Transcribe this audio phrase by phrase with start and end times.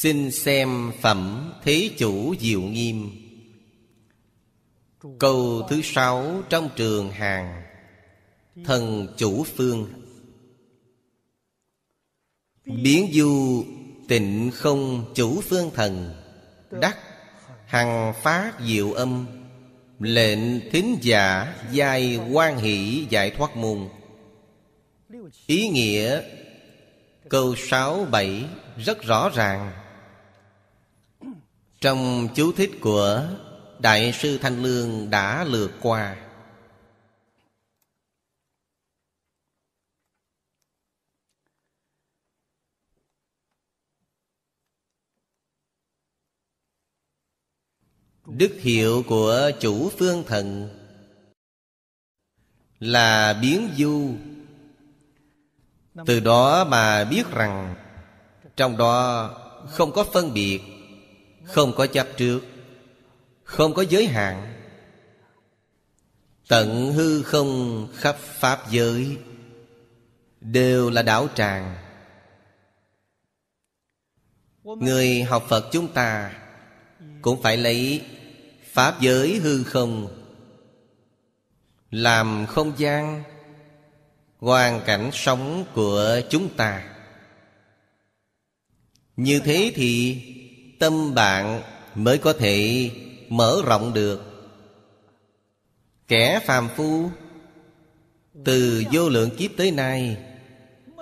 [0.00, 3.10] Xin xem phẩm Thế Chủ Diệu Nghiêm.
[5.18, 7.62] Câu thứ sáu trong trường hàng,
[8.64, 9.88] Thần Chủ Phương.
[12.64, 13.64] Biến du
[14.08, 16.14] tịnh không chủ phương thần,
[16.70, 16.98] Đắc
[17.66, 19.26] hằng phát diệu âm,
[19.98, 23.88] Lệnh thính giả giai quan hỷ giải thoát môn.
[25.46, 26.22] Ý nghĩa,
[27.28, 28.44] câu sáu bảy
[28.76, 29.72] rất rõ ràng.
[31.80, 33.28] Trong chú thích của
[33.78, 36.16] Đại sư Thanh Lương đã lược qua.
[48.26, 50.68] Đức hiệu của chủ phương thần
[52.78, 54.14] Là biến du.
[56.06, 57.74] Từ đó mà biết rằng,
[58.56, 59.30] Trong đó
[59.68, 60.79] không có phân biệt
[61.52, 62.40] không có chấp trước,
[63.44, 64.54] Không có giới hạn.
[66.48, 69.16] Tận hư không khắp Pháp giới
[70.40, 71.76] Đều là đảo tràng.
[74.64, 76.32] Người học Phật chúng ta
[77.22, 78.02] Cũng phải lấy
[78.64, 80.08] Pháp giới hư không
[81.90, 83.22] Làm không gian,
[84.38, 86.96] Hoàn cảnh sống của chúng ta.
[89.16, 90.22] Như thế thì
[90.80, 91.62] Tâm bạn
[91.94, 92.90] mới có thể
[93.28, 94.20] mở rộng được.
[96.08, 97.10] Kẻ phàm phu,
[98.44, 100.16] Từ vô lượng kiếp tới nay,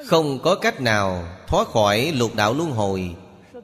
[0.07, 3.15] Không có cách nào thoát khỏi lục đạo luân hồi.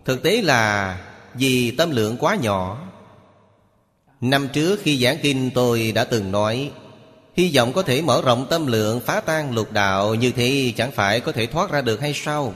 [0.04, 0.98] Thực tế là
[1.34, 2.88] vì tâm lượng quá nhỏ.
[4.20, 6.70] Năm trước khi giảng kinh, tôi đã từng nói,
[7.36, 10.92] Hy vọng có thể mở rộng tâm lượng phá tan lục đạo Như thế chẳng
[10.92, 12.54] phải có thể thoát ra được hay sao?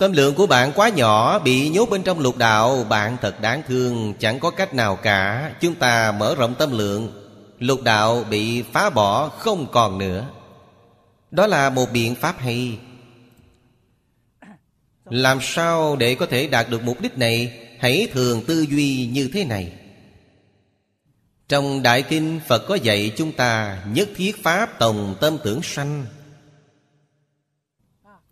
[0.00, 3.62] Tâm lượng của bạn quá nhỏ, Bị nhốt bên trong lục đạo, Bạn thật đáng
[3.68, 5.52] thương, Chẳng có cách nào cả.
[5.60, 7.12] Chúng ta mở rộng tâm lượng,
[7.58, 10.26] Lục đạo bị phá bỏ không còn nữa.
[11.30, 12.78] Đó là một biện pháp hay.
[15.04, 17.52] Làm sao để có thể đạt được mục đích này?
[17.80, 19.72] Hãy thường tư duy như thế này.
[21.48, 26.06] Trong Đại Kinh, Phật có dạy chúng ta Nhất thiết Pháp tổng tâm tưởng sanh.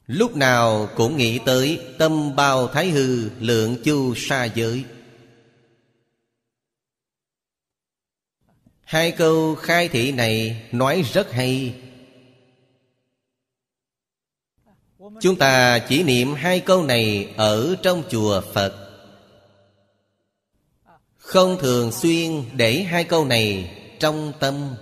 [0.09, 4.85] Lúc nào cũng nghĩ tới Tâm bao thái hư lượng chu sa giới.
[8.85, 11.75] Hai câu khai thị này nói rất hay.
[15.21, 18.75] Chúng ta chỉ niệm hai câu này ở trong chùa Phật.
[21.17, 24.75] Không thường xuyên để hai câu này trong tâm.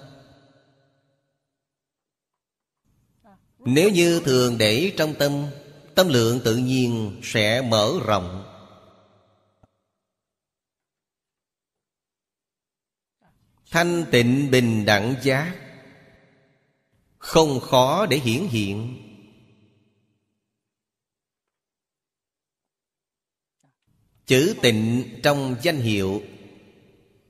[3.66, 5.46] Nếu như thường để trong tâm
[5.96, 8.44] Tâm lượng tự nhiên sẽ mở rộng.
[13.70, 15.56] Thanh tịnh bình đẳng giác.
[17.18, 19.02] Không khó để hiển hiện.
[24.26, 26.22] Chữ tịnh trong danh hiệu.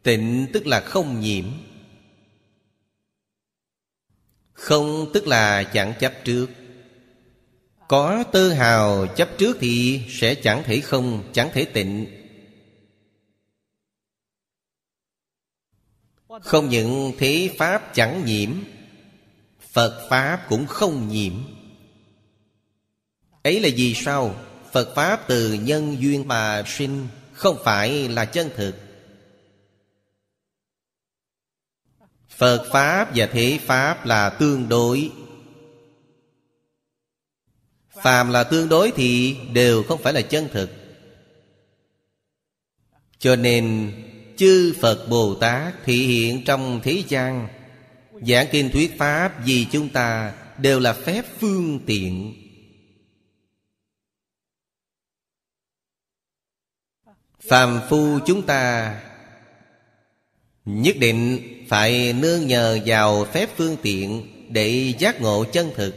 [0.02, 1.44] Tịnh tức là không nhiễm.
[4.56, 6.46] Không tức là chẳng chấp trước.
[7.88, 12.06] Có tơ hào chấp trước thì sẽ chẳng thể không, chẳng thể tịnh.
[16.42, 18.50] Không những thế Pháp chẳng nhiễm
[19.72, 21.32] Phật Pháp cũng không nhiễm.
[23.42, 24.34] Ấy là vì sao?
[24.72, 28.85] Phật Pháp từ nhân duyên mà sinh Không phải là chân thực.
[32.36, 35.10] Phật Pháp và Thế Pháp là tương đối.
[38.02, 40.70] Phàm là tương đối thì đều không phải là chân thực.
[43.18, 43.92] Cho nên,
[44.36, 47.48] chư Phật Bồ Tát thị hiện trong thế gian,
[48.12, 52.34] Giảng kinh thuyết Pháp vì chúng ta đều là phép phương tiện.
[57.40, 58.94] Phàm phu chúng ta
[60.66, 65.94] Nhất định phải nương nhờ vào phép phương tiện Để giác ngộ chân thực.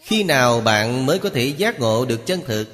[0.00, 2.64] Khi nào bạn mới có thể giác ngộ được chân thực?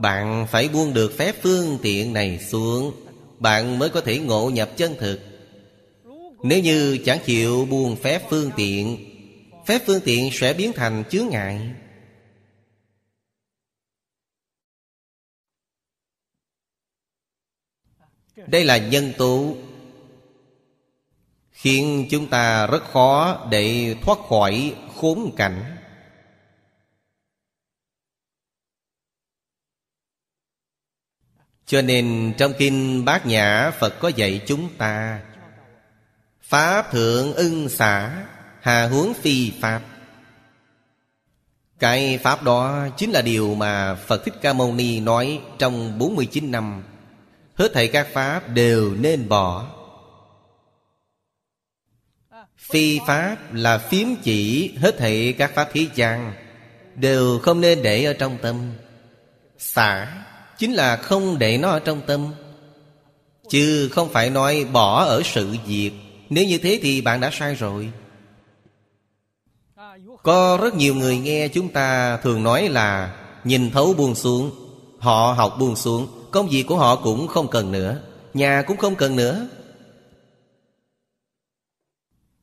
[0.00, 2.92] Bạn phải buông được phép phương tiện này xuống,
[3.38, 5.20] Bạn mới có thể ngộ nhập chân thực.
[6.42, 8.98] Nếu như chẳng chịu buông phép phương tiện,
[9.66, 11.60] Phép phương tiện sẽ biến thành chướng ngại.
[18.46, 19.54] Đây là nhân tố
[21.56, 25.76] Khiến chúng ta rất khó để thoát khỏi khốn cảnh.
[31.66, 35.20] Cho nên trong Kinh Bát Nhã, Phật có dạy chúng ta
[36.42, 38.26] Pháp thượng ưng xả,
[38.60, 39.82] Hà huống phi Pháp.
[41.78, 46.50] Cái Pháp đó chính là điều mà Phật Thích Ca Mâu Ni nói trong 49
[46.50, 46.82] năm.
[47.56, 49.66] Hết thảy các Pháp đều nên bỏ.
[52.58, 56.32] Phi Pháp là phiếm chỉ, hết thảy các Pháp thế gian
[56.94, 58.72] Đều không nên để ở trong tâm.
[59.58, 60.24] Xả
[60.58, 62.32] Chính là không để nó ở trong tâm.
[63.48, 65.90] Chứ không phải nói bỏ ở sự việc.
[66.30, 67.92] Nếu như thế thì bạn đã sai rồi.
[70.22, 74.50] Có rất nhiều người nghe chúng ta thường nói là Nhìn thấu buông xuống,
[74.98, 76.15] Họ học buông xuống.
[76.36, 78.00] Công việc của họ cũng không cần nữa.
[78.34, 79.48] Nhà cũng không cần nữa.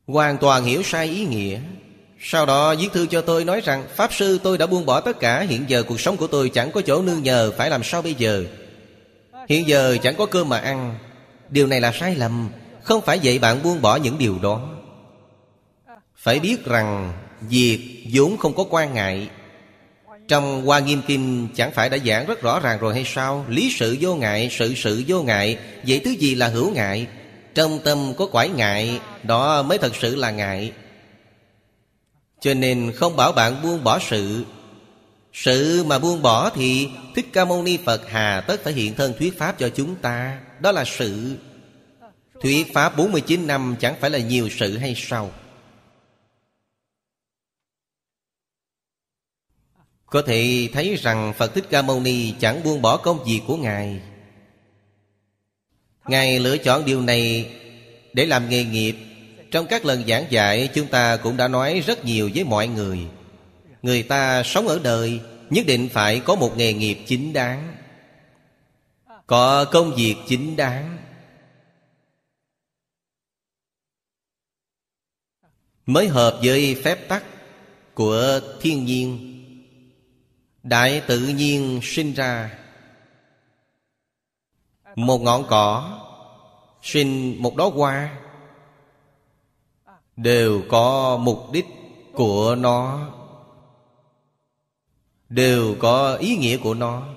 [0.07, 1.59] Hoàn toàn hiểu sai ý nghĩa.
[2.19, 5.19] Sau đó, viết thư cho tôi nói rằng, Pháp sư, tôi đã buông bỏ tất
[5.19, 5.41] cả.
[5.41, 8.13] Hiện giờ cuộc sống của tôi chẳng có chỗ nương nhờ, Phải làm sao bây
[8.13, 8.43] giờ?
[9.49, 10.97] Hiện giờ chẳng có cơm mà ăn.
[11.49, 12.49] Điều này là sai lầm.
[12.83, 14.69] Không phải vậy bạn buông bỏ những điều đó.
[16.15, 19.29] Phải biết rằng, Việc vốn không có quan ngại.
[20.27, 23.45] Trong Hoa Nghiêm Kinh Chẳng phải đã giảng rất rõ ràng rồi hay sao?
[23.49, 25.57] Lý sự vô ngại, sự sự vô ngại.
[25.87, 27.07] Vậy thứ gì là hữu ngại?
[27.55, 30.71] Trong tâm có quải ngại Đó mới thật sự là ngại.
[32.41, 34.45] Cho nên không bảo bạn buông bỏ sự.
[35.33, 39.13] Sự mà buông bỏ thì Thích Ca Mâu Ni Phật hà tất phải hiện thân
[39.19, 40.39] thuyết Pháp cho chúng ta.
[40.59, 41.37] Đó là sự.
[42.41, 45.31] Thuyết Pháp 49 năm chẳng phải là nhiều sự hay sao?
[50.13, 53.57] Có thể thấy rằng Phật Thích Ca Mâu Ni chẳng buông bỏ công việc của
[53.57, 54.01] Ngài.
[56.05, 57.51] Ngài lựa chọn điều này
[58.13, 58.95] để làm nghề nghiệp.
[59.51, 62.99] Trong các lần giảng dạy, chúng ta cũng đã nói rất nhiều với mọi người.
[63.81, 65.19] Người ta sống ở đời,
[65.49, 67.75] nhất định phải có một nghề nghiệp chính đáng.
[69.27, 70.97] Có công việc chính đáng.
[75.85, 77.23] Mới hợp với phép tắc
[77.93, 79.32] của thiên nhiên.
[80.63, 82.57] Đại tự nhiên sinh ra.
[84.95, 85.99] Một ngọn cỏ
[86.81, 88.17] Sinh một đóa hoa.
[90.17, 91.65] Đều có mục đích
[92.13, 93.09] của nó.
[95.29, 97.07] Đều có ý nghĩa của nó.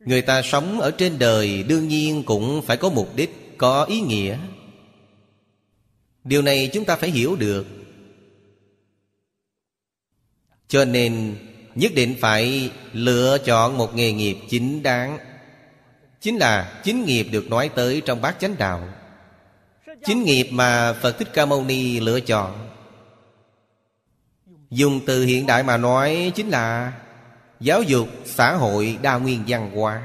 [0.00, 4.00] Người ta sống ở trên đời Đương nhiên cũng phải có mục đích, Có ý
[4.00, 4.38] nghĩa.
[6.24, 7.79] Điều này chúng ta phải hiểu được
[10.70, 11.36] cho nên
[11.74, 15.18] nhất định phải lựa chọn một nghề nghiệp chính đáng.
[16.20, 18.88] Chính là chính nghiệp được nói tới trong bát chánh đạo.
[20.06, 22.68] Chính nghiệp mà Phật Thích Ca Mâu Ni lựa chọn.
[24.70, 26.92] Dùng từ hiện đại mà nói chính là
[27.60, 30.02] Giáo dục xã hội đa nguyên văn hóa.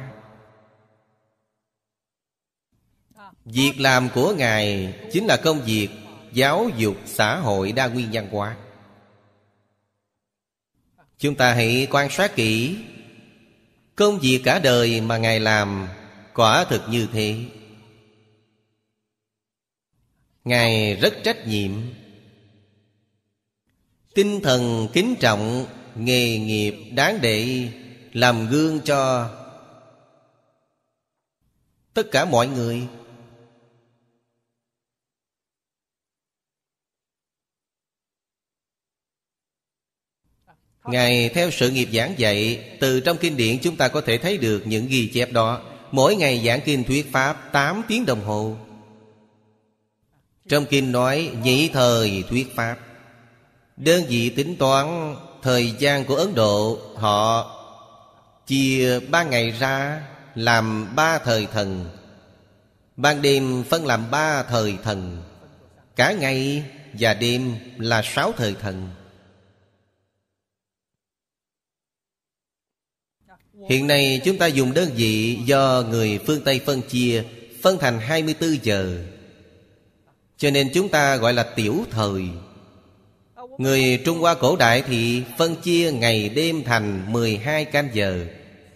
[3.46, 5.90] Việc làm của Ngài chính là công việc
[6.34, 8.56] Giáo dục xã hội đa nguyên văn hóa.
[11.26, 12.78] Chúng ta hãy quan sát kỹ.
[13.96, 15.88] Công việc cả đời mà Ngài làm
[16.34, 17.36] Quả thực như thế.
[20.44, 21.72] Ngài rất trách nhiệm.
[24.14, 25.66] Tinh thần kính trọng,
[25.96, 27.68] Nghề nghiệp đáng để
[28.14, 29.30] Làm gương cho
[31.94, 32.88] Tất cả mọi người.
[40.88, 44.38] Ngài theo sự nghiệp giảng dạy, Từ trong kinh điển chúng ta có thể thấy
[44.38, 45.62] được những ghi chép đó.
[45.92, 48.56] Mỗi ngày giảng kinh thuyết Pháp 8 tiếng đồng hồ.
[50.50, 52.78] Trong kinh nói nhị thời thuyết Pháp.
[53.78, 57.52] Đơn vị tính toán thời gian của Ấn Độ, Họ
[58.48, 60.02] chia ba ngày ra
[60.36, 61.90] làm ba thời thần.
[62.98, 65.24] Ban đêm phân làm ba thời thần.
[65.96, 66.64] Cả ngày
[66.94, 68.90] và đêm là sáu thời thần.
[73.70, 77.24] Hiện nay chúng ta dùng đơn vị do người phương Tây phân chia,
[77.62, 78.98] Phân thành 24 giờ.
[80.38, 82.22] Cho nên chúng ta gọi là tiểu thời.
[83.58, 88.26] Người Trung Hoa cổ đại thì phân chia ngày đêm thành 12 canh giờ,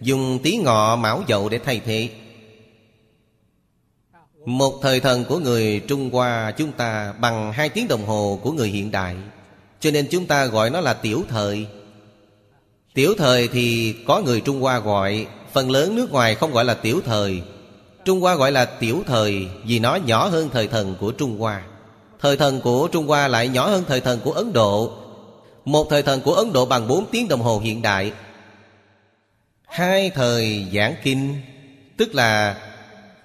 [0.00, 2.08] Dùng tí ngọ mão dậu để thay thế.
[4.46, 8.52] Một thời thần của người Trung Hoa chúng ta bằng hai tiếng đồng hồ của
[8.52, 9.16] người hiện đại.
[9.80, 11.66] Cho nên chúng ta gọi nó là tiểu thời.
[13.00, 16.74] Tiểu thời thì có người Trung Hoa gọi, Phần lớn nước ngoài không gọi là
[16.74, 17.42] tiểu thời.
[18.04, 21.62] Trung Hoa gọi là tiểu thời Vì nó nhỏ hơn thời thần của Trung Hoa.
[22.20, 24.92] Thời thần của Trung Hoa lại nhỏ hơn thời thần của Ấn Độ.
[25.64, 28.12] Một thời thần của Ấn Độ bằng 4 tiếng đồng hồ hiện đại.
[29.66, 31.34] Hai thời giảng kinh,
[31.96, 32.56] Tức là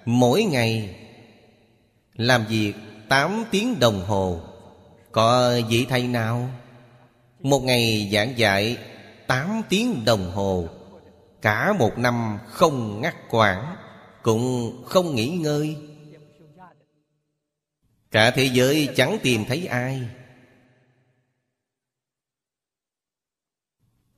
[0.04, 0.94] mỗi ngày
[2.14, 2.72] Làm việc
[3.08, 4.40] 8 tiếng đồng hồ.
[5.12, 6.48] Có vị thầy nào?
[7.40, 8.76] Một ngày giảng dạy
[9.26, 10.68] 8 tiếng đồng hồ.
[11.42, 13.76] Cả một năm không ngắt quãng,
[14.22, 15.76] Cũng không nghỉ ngơi.
[18.10, 20.08] Cả thế giới chẳng tìm thấy ai.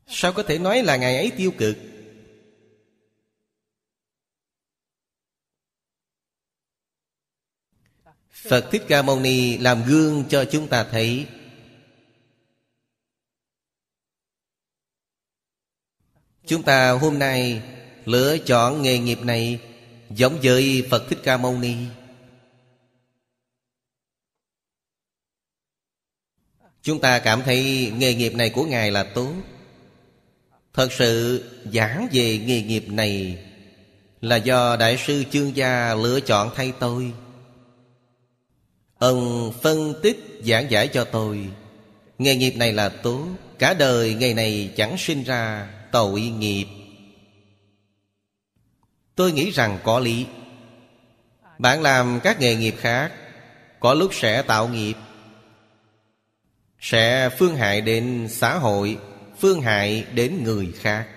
[0.07, 1.77] Sao có thể nói là ngày ấy tiêu cực?
[8.31, 11.27] Phật Thích Ca Mâu Ni làm gương cho chúng ta thấy
[16.49, 17.63] Chúng ta hôm nay
[18.05, 19.61] lựa chọn nghề nghiệp này
[20.11, 21.75] Giống với Phật Thích Ca Mâu Ni.
[26.83, 29.33] Chúng ta cảm thấy nghề nghiệp này của Ngài là tốt.
[30.75, 33.39] Thật sự giảng về nghề nghiệp này
[34.21, 37.13] Là do Đại sư Chương Gia lựa chọn thay tôi.
[38.99, 41.47] Ông phân tích giảng giải cho tôi,
[42.19, 43.27] Nghề nghiệp này là tốt,
[43.59, 46.67] Cả đời ngày này chẳng sinh ra tội nghiệp.
[49.15, 50.27] Tôi nghĩ rằng có lý.
[51.59, 53.13] Bạn làm các nghề nghiệp khác,
[53.81, 54.95] Có lúc sẽ tạo nghiệp.
[56.81, 58.99] Sẽ phương hại đến xã hội,
[59.39, 61.09] Phương hại đến người khác.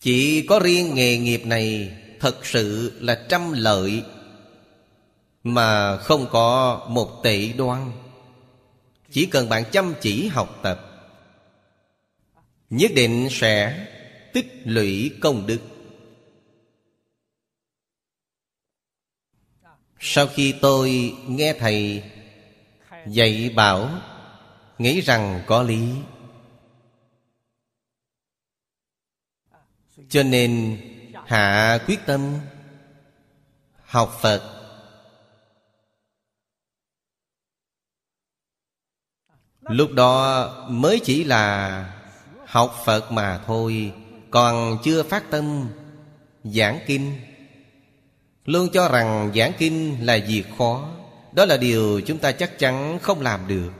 [0.00, 4.04] Chỉ có riêng nghề nghiệp này Thật sự là trăm lợi,
[5.42, 7.92] Mà không có một tệ đoan.
[9.10, 10.87] Chỉ cần bạn chăm chỉ học tập
[12.70, 13.86] Nhất định sẽ
[14.32, 15.60] tích lũy công đức.
[20.00, 22.02] Sau khi tôi nghe Thầy
[23.06, 24.00] dạy bảo,
[24.78, 25.94] Nghĩ rằng có lý.
[30.08, 30.80] Cho nên
[31.26, 32.38] hạ quyết tâm
[33.84, 34.54] Học Phật.
[39.60, 41.97] Lúc đó mới chỉ là
[42.48, 43.92] học Phật mà thôi,
[44.30, 45.68] Còn chưa phát tâm,
[46.44, 47.12] giảng kinh.
[48.44, 50.90] Luôn cho rằng giảng kinh là việc khó,
[51.32, 53.70] Đó là điều chúng ta chắc chắn không làm được.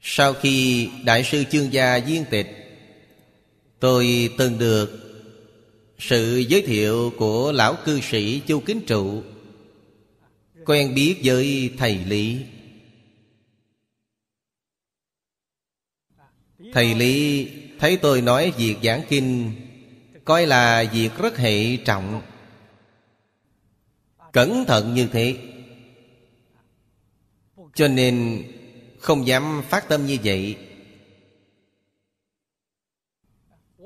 [0.00, 2.46] Sau khi Đại sư Chương Gia viên tịch,
[3.80, 5.00] Tôi từng được
[5.98, 9.22] sự giới thiệu của lão cư sĩ Chu Kính Trụ,
[10.66, 12.38] Quen biết với thầy Lý.
[16.74, 19.52] Thầy Lý, thấy tôi nói việc giảng kinh,
[20.24, 22.22] Coi là việc rất hệ trọng.
[24.32, 25.36] Cẩn thận như thế.
[27.74, 28.42] Cho nên,
[28.98, 30.56] không dám phát tâm như vậy.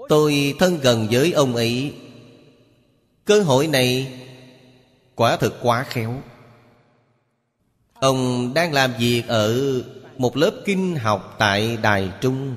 [0.09, 1.95] Tôi thân gần với ông ấy.
[3.25, 4.13] Cơ hội này
[5.15, 6.23] Quả thực quá khéo.
[7.95, 9.83] Ông đang làm việc ở
[10.19, 12.57] một lớp kinh học tại Đài Trung.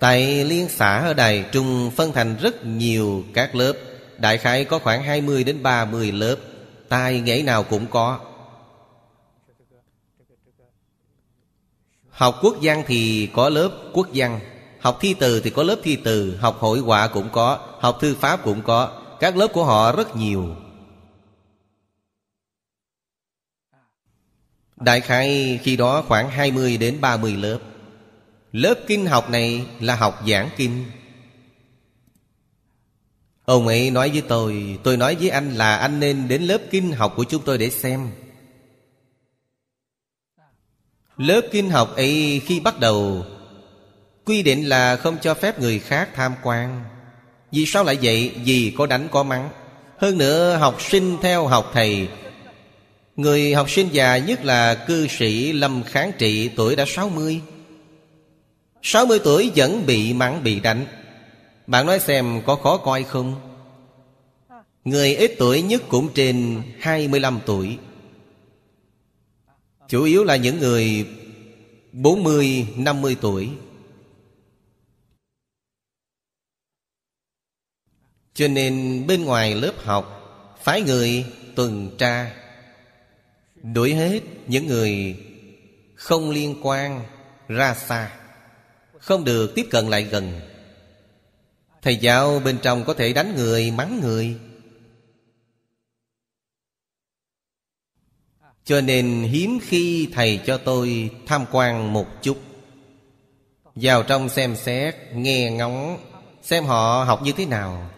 [0.00, 3.72] Tại liên xã ở Đài Trung phân thành rất nhiều các lớp.
[4.18, 6.36] Đại khái có khoảng 20 đến 30 lớp.
[6.88, 8.20] Tai nghệ nào cũng có.
[12.10, 14.40] Học quốc văn thì có lớp quốc văn.
[14.80, 16.36] Học thi từ thì có lớp thi từ.
[16.36, 17.76] Học hội họa cũng có.
[17.80, 19.02] Học thư pháp cũng có.
[19.20, 20.56] Các lớp của họ rất nhiều.
[24.76, 27.58] Đại khái khi đó khoảng 20 đến 30 lớp.
[28.52, 30.84] Lớp kinh học này là học giảng kinh.
[33.44, 36.92] Ông ấy nói với tôi Tôi nói với anh là anh nên đến lớp kinh
[36.92, 38.10] học của chúng tôi để xem.
[41.16, 43.24] Lớp kinh học ấy khi bắt đầu,
[44.24, 46.84] Quy định là không cho phép người khác tham quan.
[47.52, 48.34] Vì sao lại vậy?
[48.44, 49.50] Vì có đánh có mắng.
[49.98, 52.08] Hơn nữa, học sinh theo học thầy,
[53.16, 57.40] Người học sinh già nhất là cư sĩ Lâm Kháng Trị, tuổi đã 60
[58.90, 60.86] 60 tuổi vẫn bị mắng bị đánh.
[61.66, 63.40] Bạn nói xem có khó coi không?
[64.84, 67.78] Người ít tuổi nhất cũng trên 25 tuổi.
[69.88, 71.08] Chủ yếu là những người
[71.92, 73.50] 40, 50 tuổi.
[78.34, 80.14] Cho nên bên ngoài lớp học
[80.62, 82.36] Phái người tuần tra.
[83.62, 85.16] Đuổi hết những người
[85.94, 87.04] không liên quan
[87.48, 88.18] ra xa.
[89.08, 90.40] Không được tiếp cận lại gần.
[91.82, 94.36] Thầy giáo bên trong có thể đánh người, mắng người.
[98.64, 102.38] Cho nên hiếm khi thầy cho tôi tham quan một chút.
[103.74, 105.98] Vào trong xem xét, nghe ngóng
[106.42, 107.90] Xem họ học như thế nào.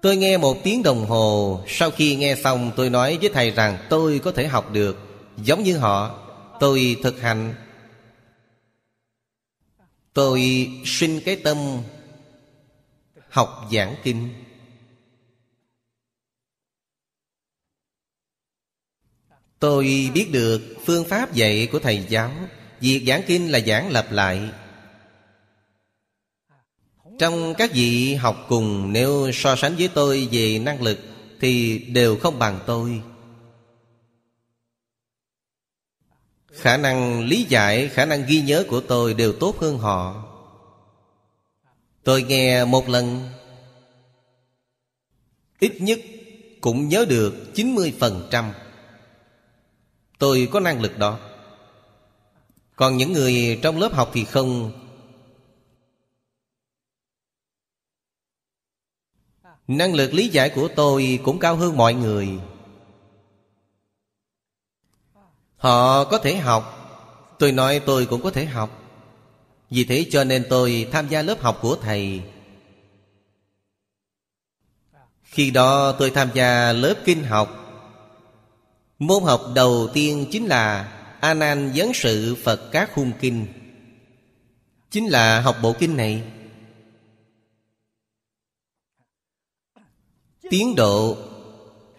[0.00, 3.78] Tôi nghe một tiếng đồng hồ Sau khi nghe xong tôi nói với thầy rằng
[3.88, 4.96] Tôi có thể học được
[5.36, 6.18] Giống như họ.
[6.60, 7.54] Tôi thực hành
[10.12, 11.56] Tôi sinh cái tâm
[13.30, 14.28] Học giảng kinh.
[19.58, 22.30] Tôi biết được phương pháp dạy của Thầy giáo.
[22.80, 24.50] Việc giảng kinh là giảng lặp lại.
[27.18, 30.98] Trong các vị học cùng, Nếu so sánh với tôi về năng lực
[31.40, 33.02] Thì đều không bằng tôi.
[36.52, 40.24] Khả năng lý giải, khả năng ghi nhớ của tôi đều tốt hơn họ.
[42.04, 43.30] Tôi nghe một lần
[45.60, 46.00] Ít nhất
[46.60, 48.52] cũng nhớ được 90%
[50.18, 51.18] Tôi có năng lực đó.
[52.76, 54.72] Còn những người trong lớp học thì không.
[59.68, 62.28] Năng lực lý giải của tôi cũng cao hơn mọi người.
[65.58, 66.74] Họ có thể học.
[67.38, 68.82] Tôi nói tôi cũng có thể học.
[69.70, 72.22] Vì thế cho nên tôi tham gia lớp học của thầy.
[75.22, 77.64] Khi đó tôi tham gia lớp kinh học.
[78.98, 83.46] Môn học đầu tiên chính là A Nan Vấn Sự Phật Các Khung Kinh.
[84.90, 86.22] Chính là học bộ kinh này.
[90.50, 91.16] Tiến độ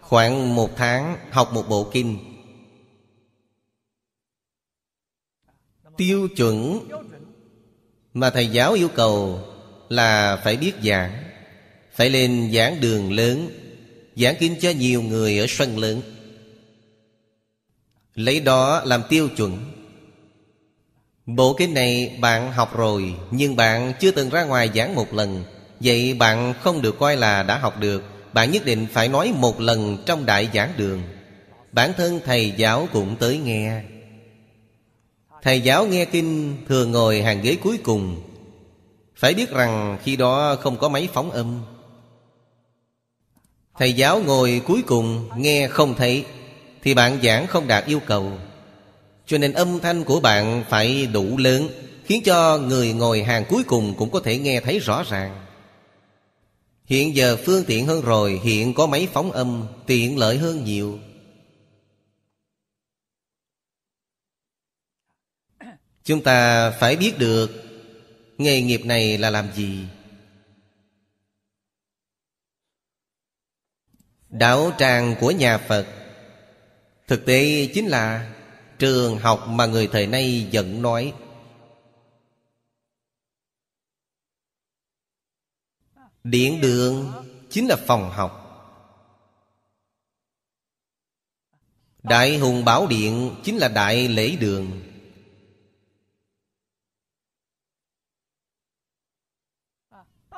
[0.00, 2.29] khoảng một tháng học một bộ kinh.
[6.00, 6.80] Tiêu chuẩn
[8.14, 9.40] mà thầy giáo yêu cầu
[9.88, 11.24] là phải biết giảng.
[11.92, 13.48] Phải lên giảng đường lớn,
[14.16, 16.02] Giảng kinh cho nhiều người ở sân lớn.
[18.14, 19.58] Lấy đó làm tiêu chuẩn.
[21.26, 25.44] Bộ kinh này bạn học rồi, Nhưng bạn chưa từng ra ngoài giảng một lần.
[25.80, 28.02] Vậy bạn không được coi là đã học được.
[28.32, 31.02] Bạn nhất định phải nói một lần trong đại giảng đường.
[31.72, 33.82] Bản thân thầy giáo cũng tới nghe.
[35.42, 38.20] Thầy giáo nghe kinh, thường ngồi hàng ghế cuối cùng.
[39.16, 41.60] Phải biết rằng khi đó không có máy phóng âm.
[43.78, 46.24] Thầy giáo ngồi cuối cùng, nghe không thấy,
[46.82, 48.32] Thì bạn giảng không đạt yêu cầu.
[49.26, 51.68] Cho nên âm thanh của bạn phải đủ lớn,
[52.04, 55.46] Khiến cho người ngồi hàng cuối cùng cũng có thể nghe thấy rõ ràng.
[56.84, 60.98] Hiện giờ phương tiện hơn rồi, Hiện có máy phóng âm, Tiện lợi hơn nhiều.
[66.10, 67.50] Chúng ta phải biết được
[68.38, 69.86] Nghề nghiệp này là làm gì.
[74.28, 75.86] Đạo tràng của nhà Phật
[77.06, 78.34] Thực tế chính là
[78.78, 81.14] Trường học mà người thời nay vẫn nói.
[86.24, 87.12] Điện đường
[87.50, 88.36] chính là phòng học.
[92.02, 94.89] Đại hùng bảo điện chính là đại lễ đường.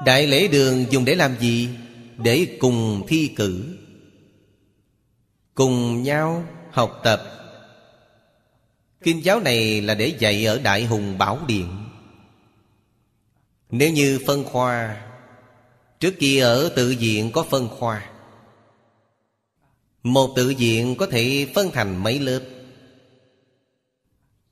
[0.07, 1.69] Đại lễ đường dùng để làm gì?
[2.19, 3.77] Để cùng thi cử.
[5.55, 7.23] Cùng nhau học tập.
[9.03, 11.69] Kinh giáo này là để dạy ở Đại Hùng Bảo Điện.
[13.71, 15.03] Nếu như phân khoa,
[16.01, 18.11] Trước kia ở tự viện có phân khoa.
[20.03, 22.41] Một tự viện có thể phân thành mấy lớp.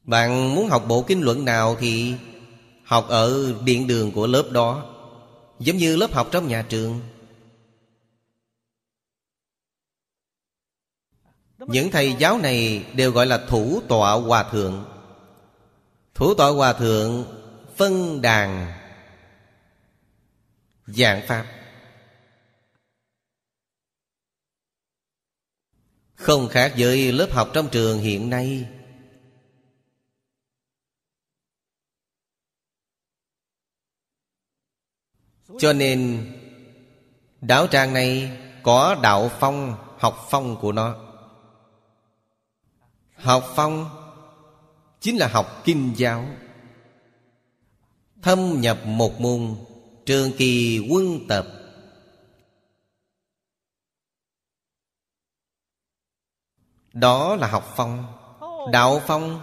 [0.03, 2.15] Bạn muốn học bộ kinh luận nào thì
[2.91, 4.87] Học ở điện đường của lớp đó.
[5.61, 7.01] Giống như lớp học trong nhà trường.
[11.59, 14.85] Những thầy giáo này đều gọi là thủ tọa hòa thượng.
[16.15, 17.25] Thủ tọa hòa thượng
[17.77, 18.73] phân đàn
[20.87, 21.47] Giảng Pháp.
[26.15, 28.69] Không khác với lớp học trong trường hiện nay.
[35.61, 36.27] Cho nên
[37.41, 40.95] Đạo tràng này có đạo phong, Học phong của nó.
[43.15, 43.91] Học phong
[45.01, 46.27] Chính là học kinh giáo.
[48.23, 49.57] Thâm nhập một môn,
[50.07, 51.47] Trường kỳ quân tập.
[56.93, 58.05] Đó là học phong.
[58.73, 59.41] Đạo phong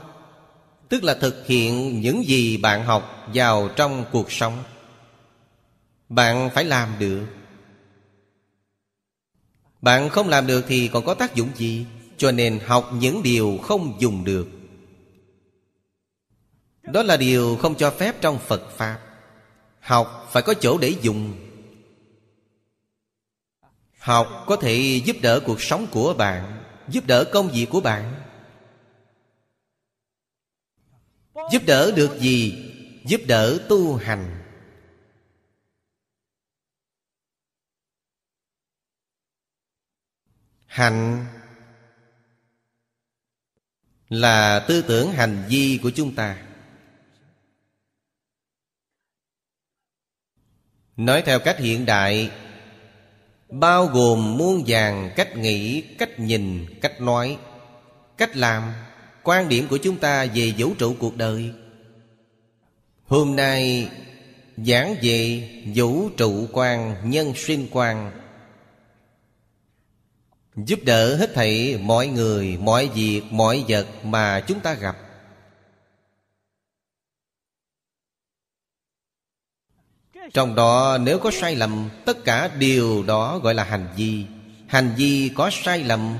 [0.89, 4.63] Tức là thực hiện những gì bạn học vào trong cuộc sống.
[6.09, 7.25] Bạn phải làm được.
[9.81, 11.85] Bạn không làm được thì còn có tác dụng gì?
[12.17, 14.47] Cho nên học những điều không dùng được.
[16.83, 18.99] Đó là điều không cho phép trong Phật Pháp.
[19.79, 21.33] Học phải có chỗ để dùng.
[23.99, 26.57] Học có thể giúp đỡ cuộc sống của bạn,
[26.89, 28.13] Giúp đỡ công việc của bạn.
[31.51, 32.65] Giúp đỡ được gì?
[33.05, 34.46] Giúp đỡ tu hành.
[40.77, 41.25] Hành
[44.09, 46.37] Là tư tưởng hành vi của chúng ta.
[50.97, 52.31] Nói theo cách hiện đại
[53.49, 57.37] Bao gồm muôn vàng cách nghĩ, cách nhìn, cách nói
[58.17, 58.73] Cách làm
[59.23, 61.53] Quan điểm của chúng ta về vũ trụ cuộc đời.
[63.07, 63.89] Hôm nay
[64.57, 68.11] giảng về vũ trụ quan, nhân sinh quan
[70.57, 74.97] Giúp đỡ hết thảy mọi người, mọi việc, mọi vật mà chúng ta gặp.
[80.33, 84.25] Trong đó nếu có sai lầm Tất cả điều đó gọi là hành vi.
[84.67, 86.17] Hành vi có sai lầm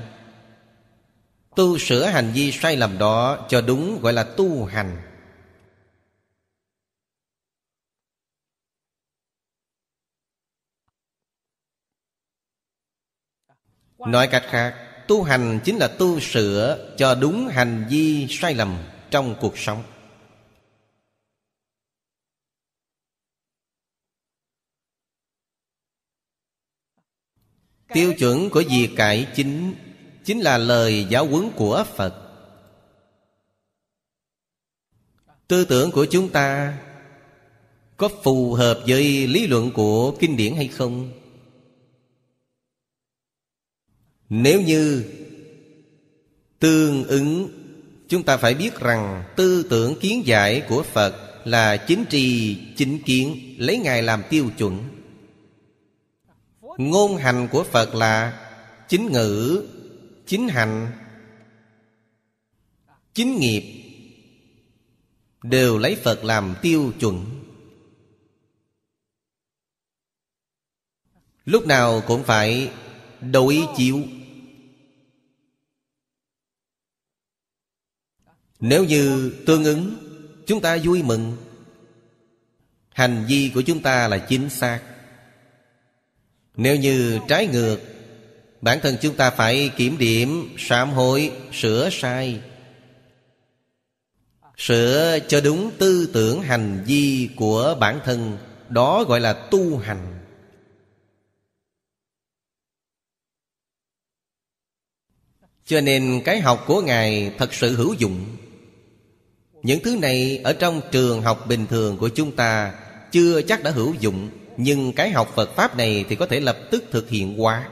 [1.56, 5.07] Tu sửa hành vi sai lầm đó Cho đúng gọi là tu hành.
[13.98, 14.74] Nói cách khác
[15.08, 18.78] Tu hành chính là tu sửa Cho đúng hành vi sai lầm
[19.10, 19.82] Trong cuộc sống
[27.88, 29.74] Tiêu chuẩn của việc cải chính
[30.24, 32.14] Chính là lời giáo huấn của Phật
[35.48, 36.78] Tư tưởng của chúng ta
[37.96, 41.17] Có phù hợp với lý luận của kinh điển hay không?
[44.28, 45.04] Nếu như
[46.58, 47.48] tương ứng,
[48.08, 53.02] Chúng ta phải biết rằng Tư tưởng kiến giải của Phật Là chính trì, chính
[53.02, 54.88] kiến, Lấy Ngài làm tiêu chuẩn.
[56.78, 58.44] Ngôn hành của Phật là
[58.88, 59.66] Chính ngữ,
[60.26, 60.92] Chính hành,
[63.14, 63.62] Chính nghiệp,
[65.42, 67.24] Đều lấy Phật làm tiêu chuẩn.
[71.44, 72.70] Lúc nào cũng phải
[73.20, 74.02] đối chiếu.
[78.60, 80.04] Nếu như tương ứng,
[80.46, 81.36] Chúng ta vui mừng.
[82.88, 84.80] Hành vi của chúng ta là chính xác.
[86.56, 87.78] Nếu như trái ngược,
[88.60, 92.40] Bản thân chúng ta phải kiểm điểm, Sám hối, Sửa sai.
[94.56, 100.18] Sửa cho đúng tư tưởng hành vi của bản thân, Đó gọi là tu hành.
[105.64, 108.36] Cho nên cái học của Ngài thật sự hữu dụng
[109.62, 112.72] những thứ này ở trong trường học bình thường của chúng ta
[113.10, 116.58] Chưa chắc đã hữu dụng, Nhưng cái học Phật Pháp này thì có thể lập
[116.70, 117.68] tức thực hiện hóa.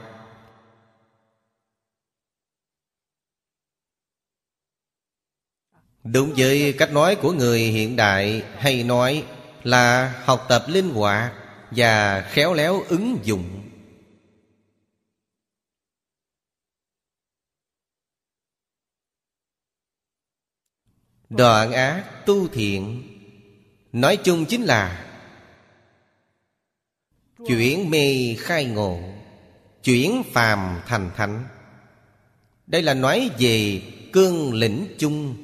[6.03, 9.23] Đúng với cách nói của người hiện đại hay nói
[9.63, 11.33] là học tập linh hoạt
[11.71, 13.56] và khéo léo ứng dụng.
[21.29, 23.03] Đoạn ác tu thiện.
[23.91, 25.03] Nói chung chính là
[27.47, 28.99] Chuyển mê khai ngộ,
[29.83, 31.43] Chuyển phàm thành thánh.
[32.67, 33.81] Đây là nói về
[34.13, 35.35] cương lĩnh chung.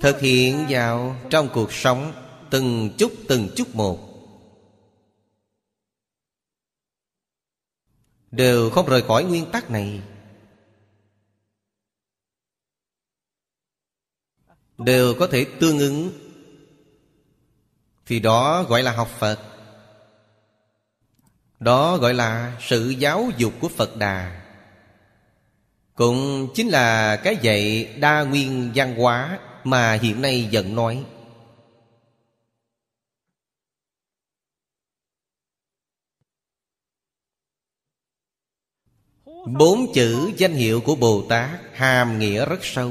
[0.00, 2.12] Thực hiện vào trong cuộc sống
[2.50, 4.13] Từng chút từng chút một.
[8.36, 10.00] Đều không rời khỏi nguyên tắc này.
[14.78, 16.12] Đều có thể tương ứng.
[18.06, 19.38] Thì đó gọi là học Phật.
[21.60, 24.42] Đó gọi là sự giáo dục của Phật Đà.
[25.94, 31.04] Cũng chính là cái dạy đa nguyên văn hóa Mà hiện nay vẫn nói.
[39.46, 42.90] Bốn chữ danh hiệu của Bồ Tát Hàm nghĩa rất sâu.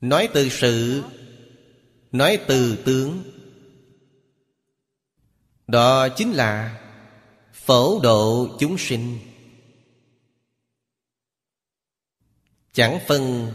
[0.00, 1.02] Nói từ sự,
[2.12, 3.22] Nói từ tướng.
[5.66, 6.80] Đó chính là
[7.52, 9.18] Phổ độ chúng sinh.
[12.72, 13.52] Chẳng phân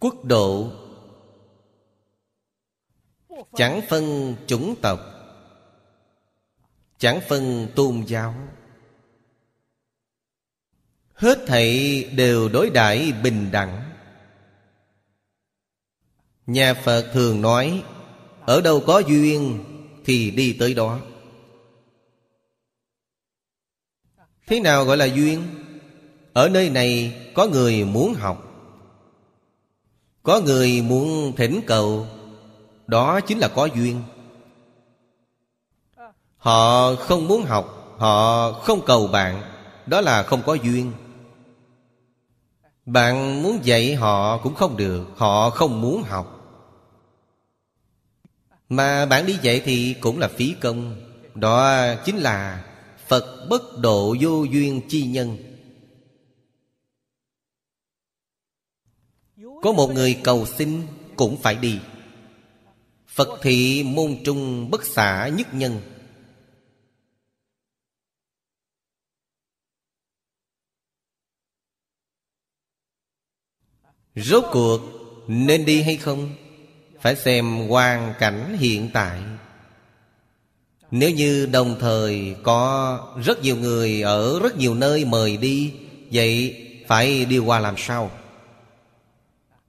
[0.00, 0.79] quốc độ.
[3.54, 5.00] Chẳng phân chủng tộc,
[6.98, 8.34] Chẳng phân tôn giáo.
[11.14, 13.90] Hết thảy đều đối đãi bình đẳng.
[16.46, 17.84] Nhà Phật thường nói,
[18.40, 19.64] Ở đâu có duyên
[20.04, 21.00] Thì đi tới đó.
[24.46, 25.42] Thế nào gọi là duyên?
[26.32, 28.46] Ở nơi này có người muốn học,
[30.22, 32.06] Có người muốn thỉnh cầu
[32.90, 34.02] đó chính là có duyên.
[36.36, 39.42] Họ không muốn học, Họ không cầu bạn.
[39.86, 40.92] Đó là không có duyên.
[42.86, 46.36] Bạn muốn dạy họ cũng không được, Họ không muốn học.
[48.68, 50.96] Mà bạn đi dạy thì cũng là phí công.
[51.34, 52.64] Đó chính là
[53.08, 55.36] Phật bất độ vô duyên chi nhân.
[59.62, 61.78] Có một người cầu xin cũng phải đi.
[63.20, 65.80] Phật thị môn trung bất xả nhất nhân.
[74.14, 74.80] Rốt cuộc
[75.26, 76.30] nên đi hay không?
[77.00, 79.20] Phải xem hoàn cảnh hiện tại.
[80.90, 85.74] Nếu như đồng thời có rất nhiều người ở rất nhiều nơi mời đi,
[86.12, 86.56] Vậy
[86.88, 88.10] phải đi qua làm sao?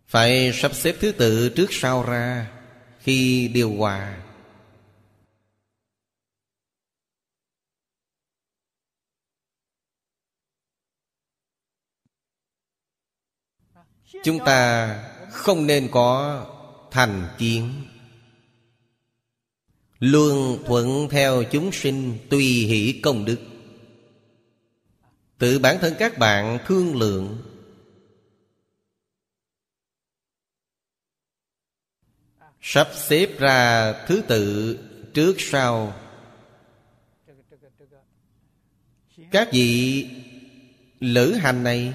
[0.08, 2.48] Phải sắp xếp thứ tự trước sau ra.
[3.04, 4.18] Khi điều hòa.
[14.24, 14.96] Chúng ta
[15.32, 16.46] không nên có
[16.92, 17.74] thành kiến.
[20.00, 23.40] Luôn thuận theo chúng sinh tùy hỷ công đức.
[25.38, 27.51] Tự bản thân các bạn thương lượng
[32.62, 34.78] Sắp xếp ra thứ tự
[35.14, 35.94] trước sau.
[39.32, 40.08] Các vị
[41.00, 41.94] lữ hành này,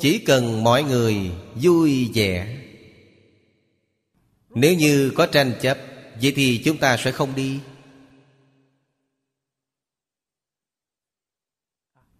[0.00, 2.64] Chỉ cần mọi người vui vẻ.
[4.48, 5.78] Nếu như có tranh chấp,
[6.22, 7.60] Vậy thì chúng ta sẽ không đi.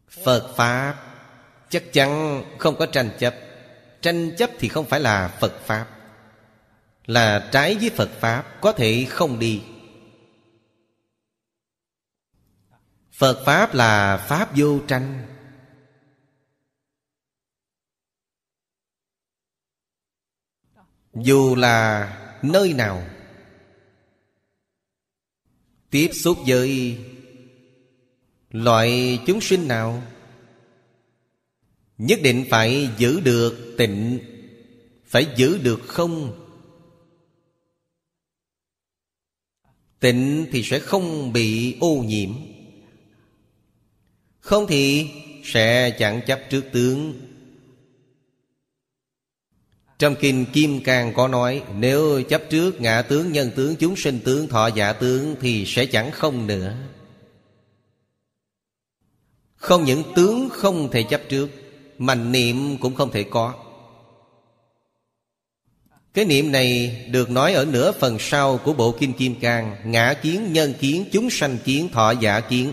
[0.09, 1.05] Phật Pháp
[1.69, 3.48] Chắc chắn không có tranh chấp.
[4.01, 5.89] Tranh chấp thì không phải là Phật Pháp.
[7.07, 9.63] Là trái với Phật Pháp, Có thể không đi.
[13.13, 15.27] Phật Pháp là Pháp vô tranh.
[21.15, 22.09] Dù là
[22.43, 23.03] nơi nào,
[25.91, 26.99] Tiếp xúc với
[28.51, 30.03] Loại chúng sinh nào
[31.99, 34.19] Nhất định phải giữ được tịnh
[35.07, 36.45] Phải giữ được không?
[40.01, 42.31] Tịnh thì sẽ không bị ô nhiễm.
[44.41, 45.11] Không thì
[45.45, 47.21] sẽ chẳng chấp trước tướng.
[49.99, 54.21] Trong Kinh Kim Cang có nói Nếu chấp trước ngã tướng, nhân tướng, chúng sinh
[54.25, 56.77] tướng, thọ giả tướng Thì sẽ chẳng không nữa.
[59.55, 61.49] Không những tướng không thể chấp trước.
[61.99, 63.55] Mạnh niệm cũng không thể có.
[66.15, 70.15] Cái niệm này được nói ở nửa phần sau của bộ Kinh Kim Cang Ngã
[70.23, 72.73] kiến, nhân kiến, chúng sanh kiến, thọ giả kiến.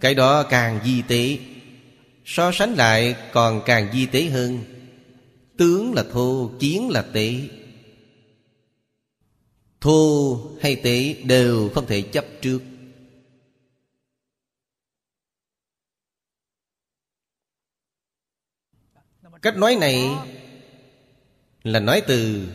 [0.00, 1.38] Cái đó càng di tế.
[2.24, 4.58] So sánh lại còn càng di tế hơn.
[5.56, 7.34] Tướng là thô, chiến là tế.
[9.80, 12.58] Thô hay tế đều không thể chấp trước.
[19.42, 20.08] Cách nói này
[21.62, 22.48] Là nói từ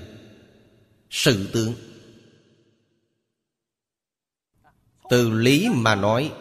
[1.10, 1.74] Sự tướng
[5.10, 6.34] Từ lý mà nói,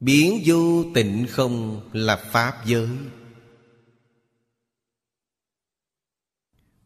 [0.00, 2.88] Biến vô tịnh không là Pháp giới.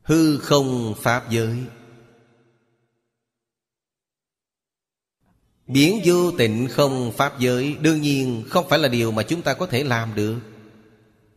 [0.03, 1.65] Hư không Pháp giới.
[5.73, 9.55] Biến vô tịnh không Pháp giới, Đương nhiên không phải là điều mà chúng ta
[9.55, 10.37] có thể làm được.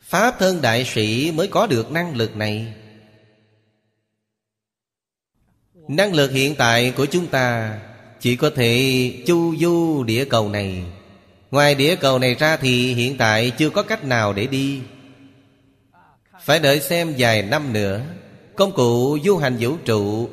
[0.01, 2.73] Pháp thân đại sĩ mới có được năng lực này.
[5.87, 7.79] Năng lực hiện tại của chúng ta
[8.19, 10.83] Chỉ có thể chu du địa cầu này.
[11.51, 14.81] Ngoài địa cầu này ra thì hiện tại chưa có cách nào để đi.
[16.43, 18.01] Phải đợi xem vài năm nữa,
[18.55, 20.29] Công cụ du hành vũ trụ,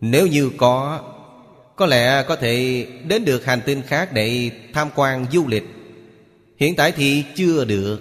[0.00, 1.02] Nếu như có
[1.78, 5.64] có lẽ có thể đến được hành tinh khác để tham quan du lịch.
[6.56, 8.00] Hiện tại thì chưa được.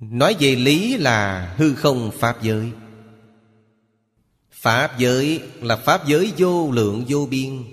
[0.00, 2.70] Nói về lý là hư không pháp giới.
[4.50, 7.64] Pháp giới là pháp giới vô lượng vô biên.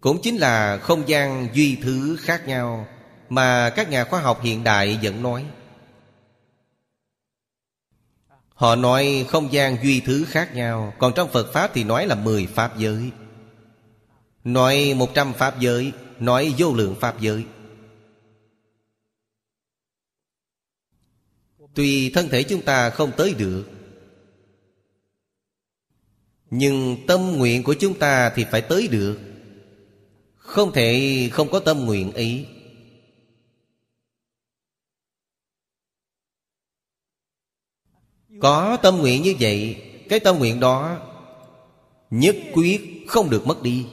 [0.00, 2.86] Cũng chính là không gian duy thứ khác nhau
[3.28, 5.44] Mà các nhà khoa học hiện đại vẫn nói.
[8.62, 12.14] Họ nói không gian duy thứ khác nhau, Còn trong Phật Pháp thì nói là
[12.14, 13.10] mười Pháp giới.
[14.44, 17.44] Nói một trăm Pháp giới, Nói vô lượng Pháp giới.
[21.74, 23.64] Tuy thân thể chúng ta không tới được,
[26.50, 29.18] Nhưng tâm nguyện của chúng ta thì phải tới được.
[30.36, 32.46] Không thể không có tâm nguyện ấy.
[38.42, 39.76] Có tâm nguyện như vậy,
[40.08, 40.98] Cái tâm nguyện đó
[42.10, 43.86] Nhất quyết không được mất đi.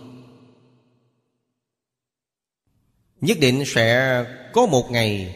[3.22, 5.36] Nhất định sẽ có một ngày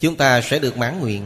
[0.00, 1.22] Chúng ta sẽ được mãn nguyện.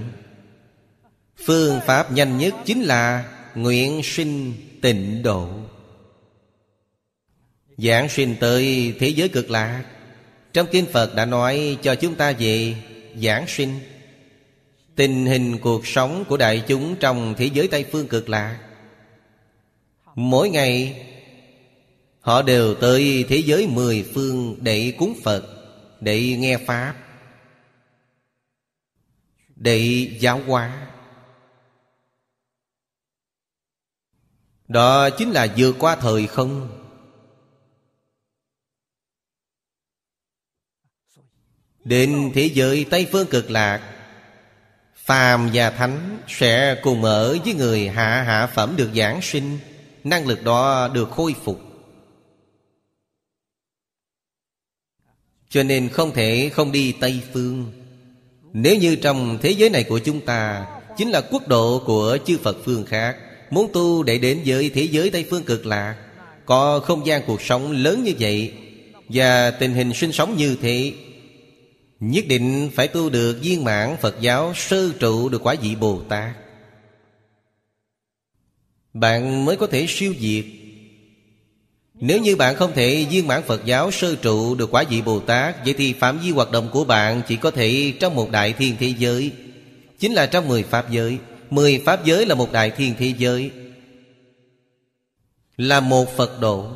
[1.45, 5.49] Phương pháp nhanh nhất chính là Nguyện sinh tịnh độ.
[7.77, 9.85] Giảng sinh tới thế giới cực lạc,
[10.53, 12.75] Trong Kinh Phật đã nói cho chúng ta về
[13.23, 13.81] Giảng sinh.
[14.97, 18.69] Tình hình cuộc sống của đại chúng Trong thế giới Tây Phương cực lạc
[20.15, 21.07] Mỗi ngày,
[22.21, 25.45] Họ đều tới thế giới mười phương Để cúng Phật,
[26.01, 26.97] Để nghe Pháp,
[29.57, 30.89] Để giáo hóa.
[34.69, 36.79] Đó chính là vượt qua thời không.
[41.85, 43.92] Đến thế giới Tây Phương cực lạc
[45.05, 49.59] Phàm và Thánh sẽ cùng ở với người hạ hạ phẩm được giảng sinh,
[50.05, 51.61] Năng lực đó được khôi phục.
[55.49, 57.73] Cho nên không thể không đi Tây Phương.
[58.53, 62.39] Nếu như trong thế giới này của chúng ta Chính là quốc độ của chư
[62.39, 63.17] Phật phương khác,
[63.51, 65.97] Muốn tu để đến với thế giới Tây Phương cực lạc
[66.47, 68.53] Có không gian cuộc sống lớn như vậy
[69.09, 70.93] Và tình hình sinh sống như thế
[72.03, 76.03] Nhất định phải tu được viên mãn Phật giáo sơ trụ được quả vị Bồ
[76.09, 76.37] Tát.
[78.95, 80.45] Bạn mới có thể siêu diệt.
[81.95, 85.21] Nếu như bạn không thể viên mãn Phật giáo sơ trụ được quả vị Bồ
[85.21, 88.53] Tát, Vậy thì phạm vi hoạt động của bạn chỉ có thể trong một đại
[88.53, 89.33] thiên thế giới.
[89.99, 91.19] Chính là trong mười Pháp giới.
[91.51, 93.51] Mười Pháp giới là một đại thiên thế giới.
[95.57, 96.71] Là một Phật độ.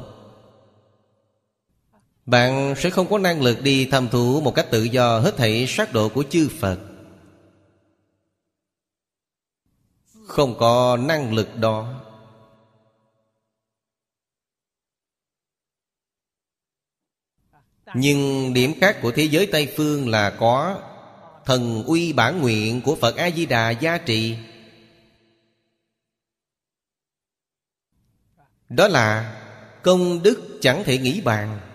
[2.27, 5.67] Bạn sẽ không có năng lực đi thăm thú một cách tự do hết thảy
[5.69, 6.79] sát độ của chư Phật.
[10.27, 12.03] Không có năng lực đó.
[17.95, 20.83] Nhưng điểm khác của thế giới Tây Phương là có
[21.45, 24.37] Thần uy bản nguyện của Phật A-di-đà gia trị
[28.69, 29.37] Đó là
[29.83, 31.66] công đức chẳng thể nghĩ bàn.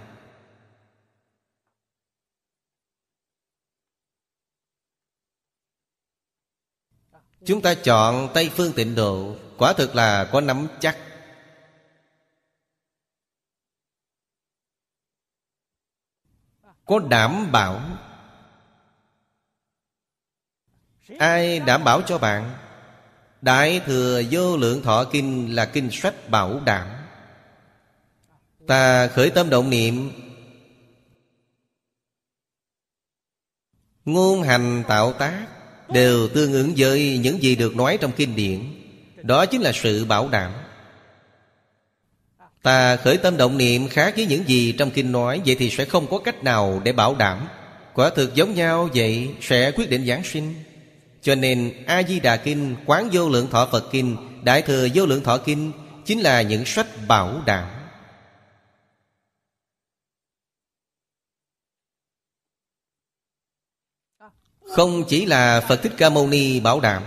[7.46, 10.98] Chúng ta chọn Tây Phương tịnh độ, Quả thực là có nắm chắc.
[16.86, 17.82] Có đảm bảo.
[21.20, 22.58] Ai đảm bảo cho bạn?
[23.42, 26.88] Đại Thừa Vô Lượng Thọ Kinh là kinh sách bảo đảm.
[28.68, 30.12] Ta khởi tâm động niệm.
[34.06, 35.61] Ngôn hành tạo tác.
[35.94, 38.60] Đều tương ứng với những gì được nói trong kinh điển.
[39.24, 40.52] Đó chính là sự bảo đảm.
[42.62, 45.86] Ta khởi tâm động niệm khác với những gì trong kinh nói Vậy thì sẽ
[45.86, 47.48] không có cách nào để bảo đảm.
[47.94, 50.54] Quả thực giống nhau vậy Sẽ quyết định Giáng sinh.
[51.22, 55.38] Cho nên A-di-đà Kinh, Quán Vô Lượng Thọ Phật Kinh, Đại Thừa Vô Lượng Thọ
[55.38, 55.72] Kinh
[56.06, 57.68] Chính là những sách bảo đảm.
[64.76, 67.04] Không chỉ là Phật Thích Ca Mâu Ni bảo đảm,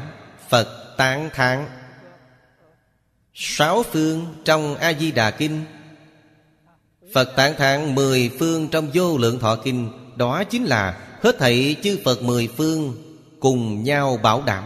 [0.48, 1.66] Phật tán thán.
[3.34, 5.64] Sáu phương trong A-di-đà Kinh.
[7.14, 9.90] Phật tán thán mười phương trong vô lượng thọ kinh.
[10.16, 12.94] Đó chính là hết thảy chư Phật mười phương
[13.40, 14.64] cùng nhau bảo đảm.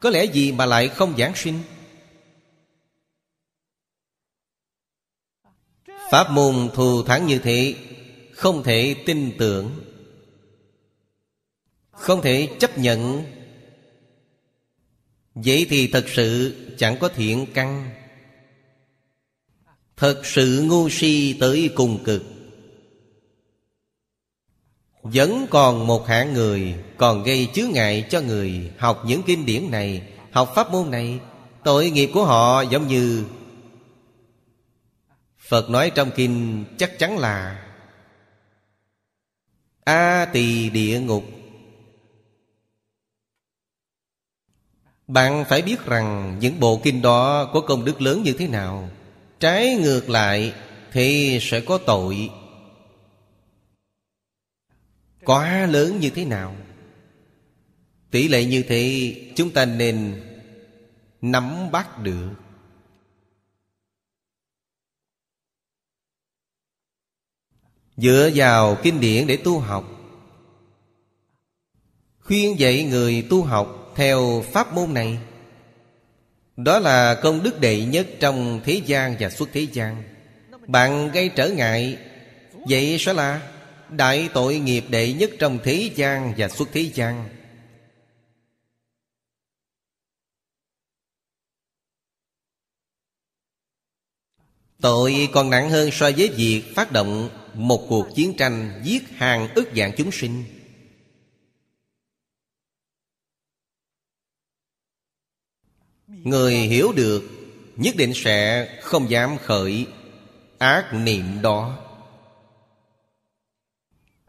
[0.00, 1.58] Có lẽ gì mà lại không giảng sinh?
[6.10, 7.74] Pháp môn thù thắng như thế,
[8.32, 9.70] không thể tin tưởng
[11.98, 13.24] không thể chấp nhận.
[15.34, 17.90] Vậy thì thật sự chẳng có thiện căn.
[19.96, 22.22] Thật sự ngu si tới cùng cực.
[25.02, 29.70] Vẫn còn một hạng người Còn gây chướng ngại cho người Học những kinh điển
[29.70, 31.20] này, Học pháp môn này.
[31.64, 33.24] Tội nghiệp của họ giống như
[35.48, 37.66] Phật nói trong kinh chắc chắn là
[39.84, 41.24] A tỳ địa ngục.
[45.06, 48.90] Bạn phải biết rằng những bộ kinh đó có công đức lớn như thế nào.
[49.40, 50.54] Trái ngược lại,
[50.92, 52.30] thì sẽ có tội.
[55.24, 56.56] Quá lớn như thế nào?
[58.10, 60.22] Tỷ lệ như thế, chúng ta nên
[61.20, 62.30] nắm bắt được.
[67.96, 69.84] Dựa vào kinh điển để tu học.
[72.20, 75.18] Khuyên dạy người tu học theo pháp môn này.
[76.56, 80.02] Đó là công đức đệ nhất trong thế gian và suốt thế gian.
[80.66, 81.98] Bạn gây trở ngại,
[82.68, 83.40] Vậy sẽ là
[83.90, 87.28] Đại tội nghiệp đệ nhất trong thế gian và suốt thế gian.
[94.80, 99.48] Tội còn nặng hơn so với việc phát động một cuộc chiến tranh giết hàng
[99.54, 100.44] ức dạng chúng sinh.
[106.26, 107.22] Người hiểu được,
[107.76, 109.86] Nhất định sẽ không dám khởi
[110.58, 111.78] ác niệm đó.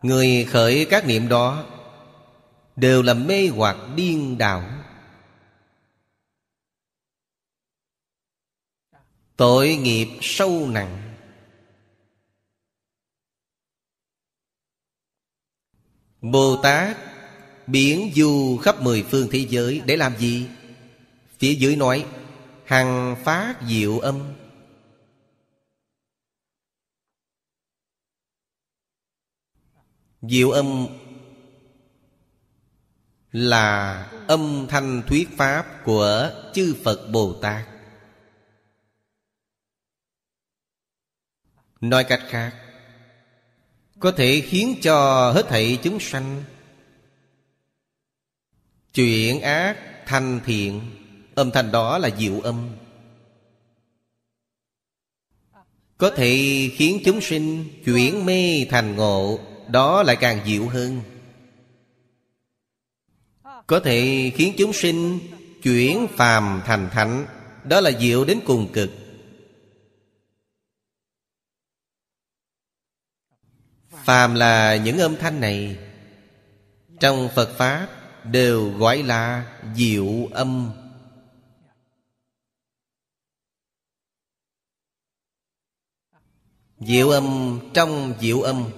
[0.01, 1.65] Người khởi các niệm đó
[2.75, 4.63] Đều là mê hoặc điên đảo.
[9.35, 11.15] Tội nghiệp sâu nặng.
[16.21, 16.97] Bồ Tát
[17.67, 20.47] biến du khắp mười phương thế giới Để làm gì?
[21.39, 22.05] Phía dưới nói,
[22.65, 24.33] Hằng phát diệu âm.
[30.21, 30.87] Diệu âm
[33.31, 37.67] Là âm thanh thuyết pháp của chư Phật Bồ Tát.
[41.81, 42.55] Nói cách khác,
[43.99, 46.43] Có thể khiến cho hết thảy chúng sanh
[48.93, 50.81] chuyển ác thành thiện.
[51.37, 52.69] Âm thanh đó là diệu âm.
[55.97, 56.35] Có thể
[56.75, 61.01] khiến chúng sinh chuyển mê thành ngộ, Đó lại càng diệu hơn.
[63.67, 65.19] Có thể khiến chúng sinh
[65.63, 67.25] chuyển phàm thành thánh,
[67.63, 68.89] Đó là diệu đến cùng cực.
[73.91, 75.77] Phàm là những âm thanh này.
[76.99, 77.87] Trong Phật Pháp
[78.23, 80.71] đều gọi là diệu âm.
[86.79, 88.69] Diệu âm trong diệu âm.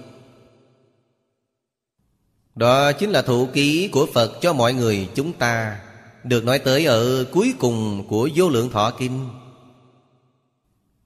[2.54, 5.80] Đó chính là thụ ký của Phật cho mọi người chúng ta,
[6.24, 9.28] Được nói tới ở cuối cùng của vô lượng thọ kinh.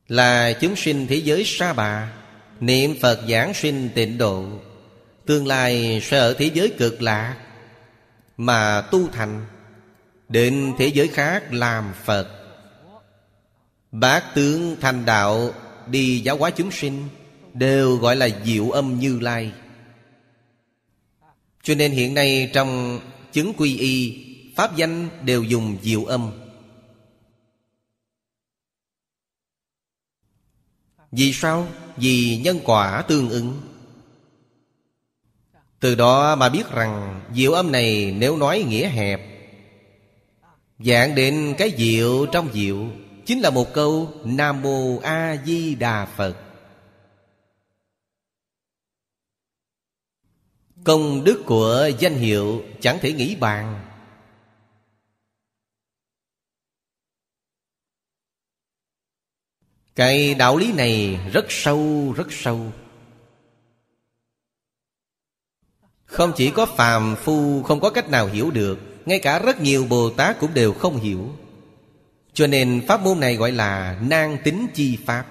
[0.08, 2.12] Là chúng sinh thế giới sa bà,
[2.60, 4.44] Niệm Phật giảng sinh tịnh độ,
[5.26, 7.36] Tương lai sẽ ở thế giới cực lạc
[8.36, 9.46] Mà tu thành,
[10.28, 12.28] Đến thế giới khác làm Phật.
[13.92, 15.50] Bát tướng thành đạo
[15.88, 17.08] đi giáo hóa chúng sinh
[17.54, 19.52] đều gọi là diệu âm như lai.
[21.62, 23.00] Cho nên hiện nay trong
[23.32, 24.24] chứng quy y,
[24.56, 26.30] pháp danh đều dùng diệu âm.
[31.12, 31.68] Vì sao?
[31.96, 33.60] Vì nhân quả tương ứng.
[35.80, 39.34] Từ đó mà biết rằng diệu âm này nếu nói nghĩa hẹp
[40.78, 42.86] Dạng đến cái diệu trong diệu
[43.26, 46.36] Chính là một câu Nam Mô A Di Đà Phật.
[50.84, 53.90] Công đức của danh hiệu chẳng thể nghĩ bàn.
[59.94, 62.72] Cái đạo lý này rất sâu, rất sâu.
[66.04, 69.86] Không chỉ có phàm phu không có cách nào hiểu được Ngay cả rất nhiều
[69.90, 71.36] Bồ Tát cũng đều không hiểu
[72.34, 75.26] cho nên pháp môn này gọi là nang tính chi pháp.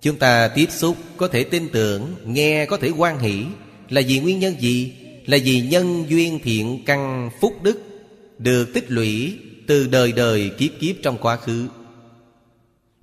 [0.00, 3.44] Chúng ta tiếp xúc có thể tin tưởng, Nghe có thể quan hỷ.
[3.88, 4.92] Là vì nguyên nhân gì?
[5.26, 7.80] Là vì nhân duyên thiện căn phúc đức
[8.38, 11.68] Được tích lũy từ đời đời kiếp kiếp trong quá khứ.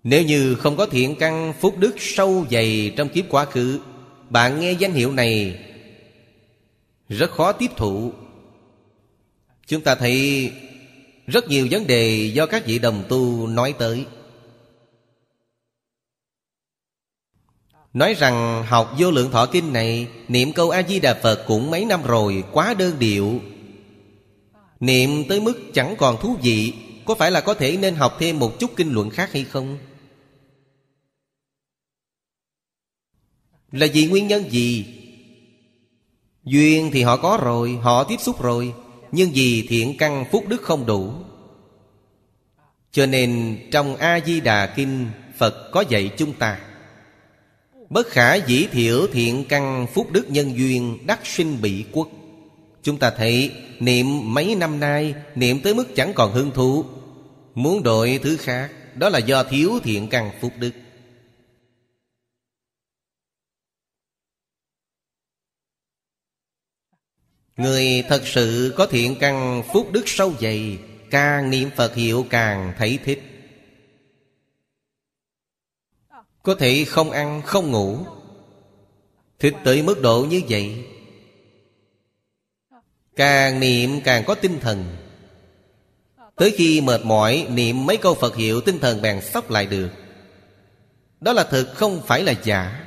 [0.04, 3.80] Nếu như không có thiện căn phúc đức sâu dày trong kiếp quá khứ,
[4.30, 5.60] Bạn nghe danh hiệu này
[7.10, 8.12] Rất khó tiếp thụ.
[9.68, 10.52] Chúng ta thấy
[11.28, 14.06] rất nhiều vấn đề do các vị đồng tu nói tới
[17.94, 22.04] Nói rằng học vô lượng thọ kinh này, Niệm câu A-di-đà Phật cũng mấy năm
[22.04, 23.42] rồi, Quá đơn điệu
[24.80, 26.74] Niệm tới mức chẳng còn thú vị,
[27.06, 29.78] Có phải là có thể nên học thêm một chút kinh luận khác hay không?
[33.72, 34.86] Là vì nguyên nhân gì?
[36.44, 38.74] Duyên thì họ có rồi, Họ tiếp xúc rồi
[39.12, 41.12] nhưng vì thiện căn phúc đức không đủ,
[42.92, 46.60] Cho nên trong A-di-đà Kinh Phật có dạy chúng ta,
[47.90, 52.08] Bất khả dĩ thiểu thiện căn phúc đức nhân duyên Đắc sinh bị quốc
[52.84, 56.86] Chúng ta thấy niệm mấy năm nay, Niệm tới mức chẳng còn hứng thú,
[57.56, 60.72] Muốn đổi thứ khác, Đó là do thiếu thiện căn phúc đức.
[67.58, 70.78] Người thật sự có thiện căn, phúc đức sâu dày
[71.12, 73.24] Càng niệm Phật hiệu càng thấy thích.
[76.44, 77.98] Có thể không ăn, không ngủ,
[79.40, 80.86] Thích tới mức độ như vậy.
[83.16, 84.96] Càng niệm càng có tinh thần.
[86.36, 89.90] Tới khi mệt mỏi, Niệm mấy câu Phật hiệu tinh thần bèn sóc lại được.
[91.22, 92.87] Đó là thực, không phải là giả.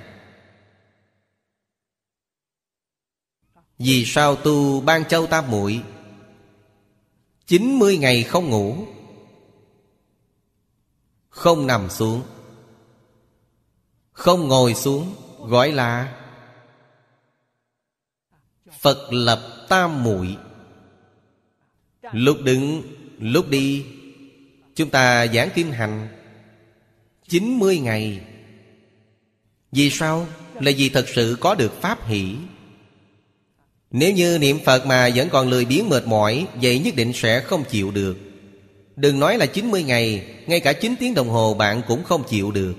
[3.81, 5.83] Vì sao tu ban châu tam muội?
[7.47, 8.87] 90 ngày không ngủ.
[11.29, 12.23] Không nằm xuống.
[14.13, 16.17] Không ngồi xuống, Gọi là
[18.81, 20.37] Phật lập tam muội.
[22.13, 22.83] Lúc đứng,
[23.19, 23.87] Lúc đi,
[24.75, 26.09] Chúng ta giảng kinh hành.
[27.29, 28.21] 90 ngày.
[29.73, 30.27] Vì sao?
[30.55, 32.37] Là vì thật sự có được Pháp hỷ
[33.91, 37.41] nếu như niệm Phật mà vẫn còn lười biếng mệt mỏi, Vậy nhất định sẽ
[37.41, 38.17] không chịu được.
[38.97, 42.51] Đừng nói là 90 ngày, Ngay cả 9 tiếng đồng hồ bạn cũng không chịu
[42.51, 42.75] được.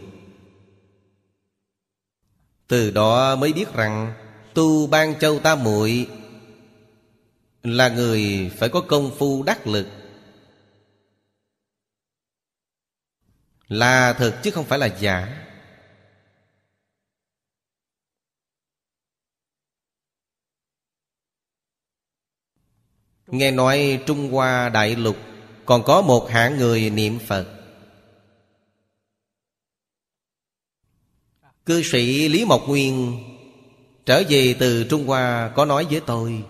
[2.68, 4.14] Từ đó mới biết rằng,
[4.54, 6.08] Tu Ban Châu Tam muội
[7.64, 9.88] Là người phải có công phu đắc lực.
[13.68, 15.46] Là thật chứ không phải là giả.
[23.32, 25.16] Nghe nói Trung Hoa Đại Lục
[25.66, 27.46] Còn có một hạng người niệm Phật.
[31.66, 33.18] Cư sĩ Lý Mộc Nguyên
[34.06, 36.44] Trở về từ Trung Hoa có nói với tôi,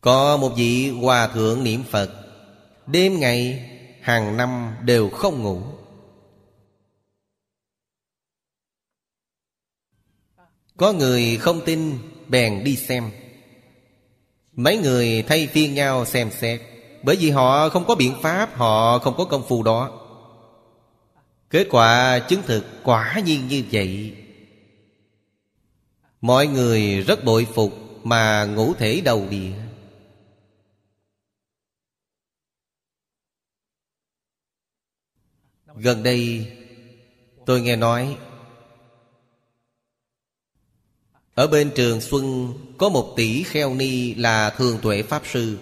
[0.00, 2.10] Có một vị hòa thượng niệm Phật,
[2.86, 3.70] Đêm ngày,
[4.00, 5.62] hàng năm đều không ngủ.
[10.82, 13.10] Có người không tin, Bèn đi xem.
[14.52, 16.60] Mấy người thay phiên nhau xem xét.
[17.02, 20.00] Bởi vì họ không có biện pháp, Họ không có công phu đó.
[21.50, 24.16] Kết quả chứng thực quả nhiên như vậy.
[26.20, 27.72] Mọi người rất bội phục
[28.04, 29.52] Mà ngủ thể đầu địa
[35.76, 36.52] Gần đây,
[37.46, 38.16] Tôi nghe nói
[41.34, 45.58] ở bên trường Xuân, Có một tỷ kheo ni là thường tuệ Pháp Sư.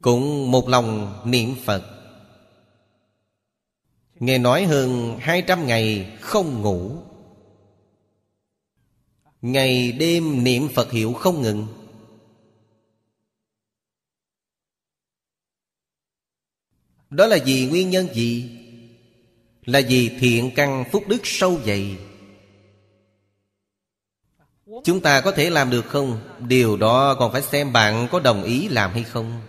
[0.00, 1.82] Cũng một lòng niệm Phật.
[4.20, 6.92] Nghe nói hơn hai trăm ngày không ngủ.
[9.42, 11.66] Ngày đêm niệm Phật hiệu không ngừng.
[17.10, 18.50] Đó là vì nguyên nhân gì?
[19.64, 21.96] Là vì thiện căn phúc đức sâu dày.
[24.84, 26.18] Chúng ta có thể làm được không?
[26.38, 29.40] Điều đó còn phải xem bạn có đồng ý làm hay không.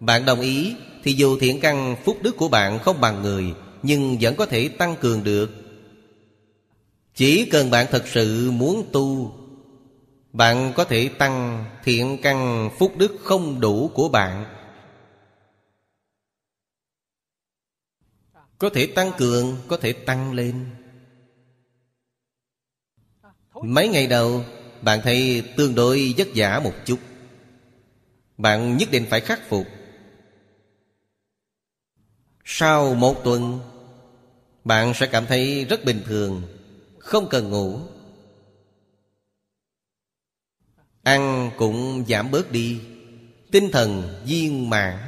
[0.00, 3.44] Bạn đồng ý Thì dù thiện căn phúc đức của bạn không bằng người
[3.82, 5.50] Nhưng vẫn có thể tăng cường được.
[7.14, 9.34] Chỉ cần bạn thật sự muốn tu
[10.32, 14.44] Bạn có thể tăng thiện căn phúc đức không đủ của bạn.
[18.58, 20.66] Có thể tăng cường, có thể tăng lên.
[23.62, 24.44] Mấy ngày đầu
[24.82, 26.98] bạn thấy tương đối vất vả một chút.
[28.38, 29.66] Bạn nhất định phải khắc phục.
[32.44, 33.60] Sau một tuần,
[34.64, 36.42] Bạn sẽ cảm thấy rất bình thường,
[36.98, 37.80] Không cần ngủ.
[41.02, 42.80] Ăn cũng giảm bớt đi,
[43.52, 44.98] Tinh thần viên mãn.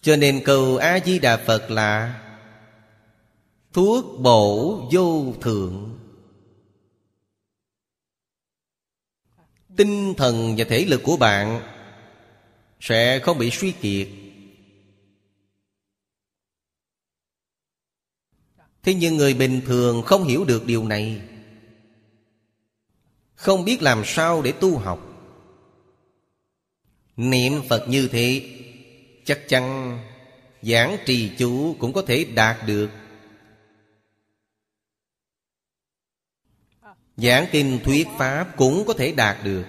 [0.00, 2.22] Cho nên câu A-di-đà Phật là
[3.76, 5.98] Thuốc bổ vô thượng.
[9.76, 11.62] Tinh thần và thể lực của bạn
[12.80, 14.08] Sẽ không bị suy kiệt.
[18.82, 21.20] Thế nhưng người bình thường không hiểu được điều này.
[23.34, 25.00] Không biết làm sao để tu học.
[27.16, 28.58] Niệm Phật như thế,
[29.24, 29.98] Chắc chắn
[30.62, 32.90] Giảng trì chú cũng có thể đạt được
[37.16, 39.64] Giảng kinh thuyết Pháp cũng có thể đạt được.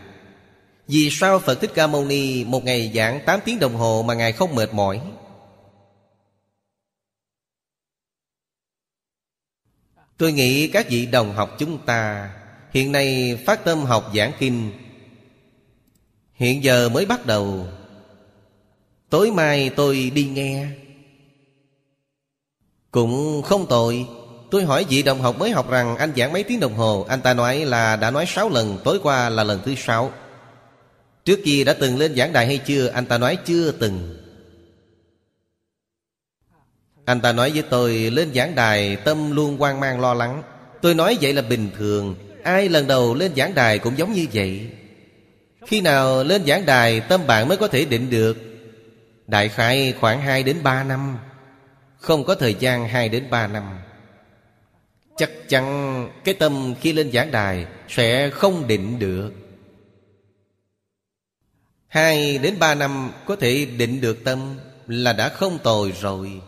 [0.87, 4.13] Vì sao Phật Thích Ca Mâu Ni Một ngày giảng 8 tiếng đồng hồ mà
[4.13, 5.01] Ngài không mệt mỏi?
[10.17, 12.29] Tôi nghĩ các vị đồng học chúng ta
[12.71, 14.71] Hiện nay phát tâm học giảng kinh,
[16.33, 17.67] Hiện giờ mới bắt đầu.
[19.09, 20.67] Tối mai tôi đi nghe.
[22.91, 24.07] Cũng không tội
[24.51, 27.05] Tôi hỏi vị đồng học mới học rằng Anh giảng mấy tiếng đồng hồ.
[27.09, 30.11] Anh ta nói là đã nói 6 lần, Tối qua là lần thứ sáu.
[31.25, 32.87] Trước kia đã từng lên giảng đài hay chưa?
[32.87, 34.17] Anh ta nói chưa từng.
[37.05, 40.43] Anh ta nói với tôi, Lên giảng đài, tâm luôn hoang mang lo lắng.
[40.81, 42.15] Tôi nói vậy là bình thường.
[42.43, 44.69] Ai lần đầu lên giảng đài cũng giống như vậy.
[45.67, 48.37] Khi nào lên giảng đài, Tâm bạn mới có thể định được.
[49.27, 51.17] Đại khái khoảng 2 đến 3 năm.
[51.99, 53.63] Không có thời gian 2 đến 3 năm.
[55.17, 59.31] Chắc chắn cái tâm khi lên giảng đài Sẽ không định được.
[61.87, 66.41] Hai đến ba năm có thể định được tâm Là đã không tồi rồi.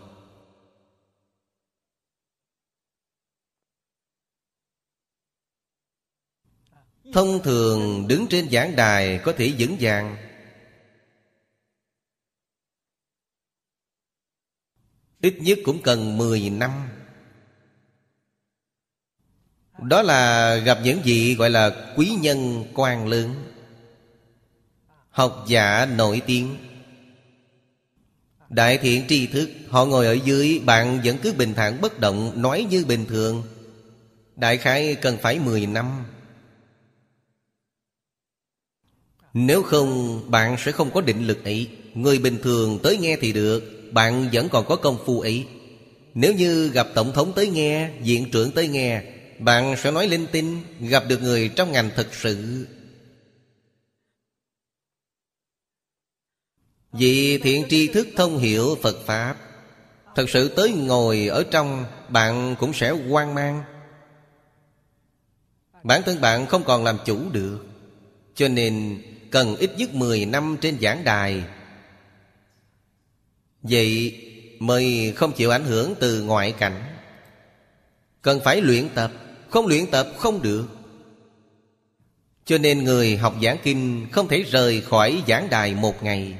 [7.13, 10.17] Thông thường đứng trên giảng đài có thể vững vàng.
[15.22, 16.99] Ít nhất cũng cần 10 năm.
[19.82, 23.34] Đó là gặp những vị gọi là quý nhân quan lớn,
[25.10, 26.56] Học giả nổi tiếng.
[28.50, 32.42] Đại thiện tri thức, Họ ngồi ở dưới, Bạn vẫn cứ bình thản bất động,
[32.42, 33.44] Nói như bình thường.
[34.36, 36.06] Đại khái cần phải 10 năm.
[39.34, 41.70] Nếu không, bạn sẽ không có định lực ấy.
[41.94, 45.46] Người bình thường tới nghe thì được, Bạn vẫn còn có công phu ấy.
[46.14, 49.04] Nếu như gặp tổng thống tới nghe, Viện trưởng tới nghe
[49.40, 52.68] bạn sẽ nói linh tinh, Gặp được người trong ngành thực sự.
[56.92, 59.36] Vì thiện tri thức thông hiểu Phật Pháp
[60.16, 63.64] Thật sự tới ngồi ở trong, Bạn cũng sẽ hoang mang.
[65.84, 67.66] Bản thân bạn không còn làm chủ được,
[68.36, 71.44] Cho nên cần ít nhất 10 năm trên giảng đài.
[73.62, 74.22] Vậy
[74.60, 76.84] mới không chịu ảnh hưởng từ ngoại cảnh,
[78.22, 79.12] Cần phải luyện tập.
[79.50, 80.68] Không luyện tập không được.
[82.45, 86.38] Cho nên người học giảng kinh Không thể rời khỏi giảng đài một ngày.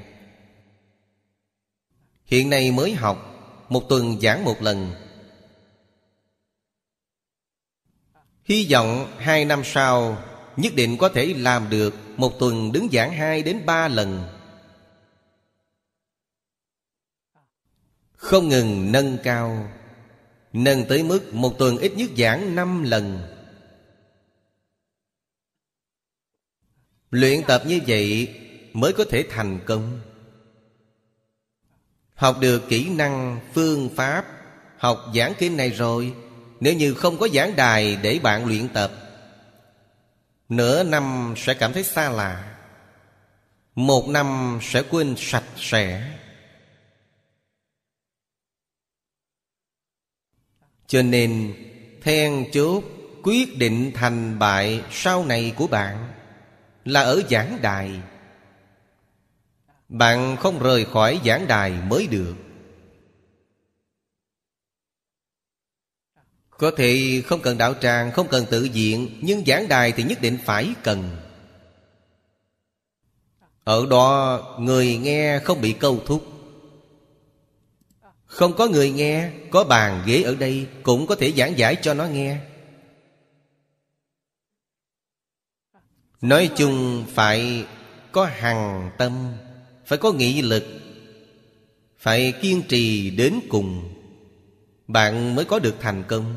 [2.26, 3.26] Hiện nay mới học,
[3.70, 4.92] Một tuần giảng một lần.
[8.44, 10.24] Hy vọng hai năm sau,
[10.58, 14.28] Nhất định có thể làm được Một tuần đứng giảng hai đến ba lần.
[18.16, 19.70] Không ngừng nâng cao.
[20.54, 23.20] Nâng tới mức một tuần ít nhất giảng năm lần.
[27.12, 28.36] Luyện tập như vậy
[28.74, 30.00] mới có thể thành công.
[32.16, 34.26] Học được kỹ năng, phương pháp
[34.78, 36.14] Học giảng kinh này rồi
[36.60, 38.92] Nếu như không có giảng đài để bạn luyện tập
[40.50, 42.56] Nửa năm sẽ cảm thấy xa lạ
[43.76, 46.18] Một năm sẽ quên sạch sẽ.
[50.90, 51.54] Cho nên,
[52.02, 52.84] then chốt
[53.24, 56.12] quyết định thành bại sau này của bạn
[56.86, 57.92] Là ở giảng đài.
[59.90, 62.36] Bạn không rời khỏi giảng đài mới được.
[66.50, 70.22] Có thể không cần đạo tràng, Không cần tự diện, Nhưng giảng đài thì nhất
[70.22, 71.18] định phải cần.
[73.64, 76.39] Ở đó, người nghe không bị câu thúc.
[78.30, 81.94] Không có người nghe, Có bàn ghế ở đây Cũng có thể giảng giải cho
[81.94, 82.40] nó nghe.
[86.22, 87.66] Nói chung phải
[88.12, 89.34] có hằng tâm,
[89.86, 90.64] Phải có nghị lực,
[91.98, 93.96] Phải kiên trì đến cùng.
[94.88, 96.36] Bạn mới có được thành công.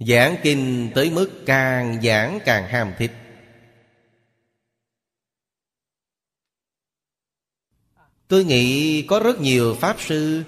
[0.00, 3.10] Giảng kinh tới mức càng giảng càng ham thích.
[8.28, 10.42] Tôi nghĩ có rất nhiều Pháp Sư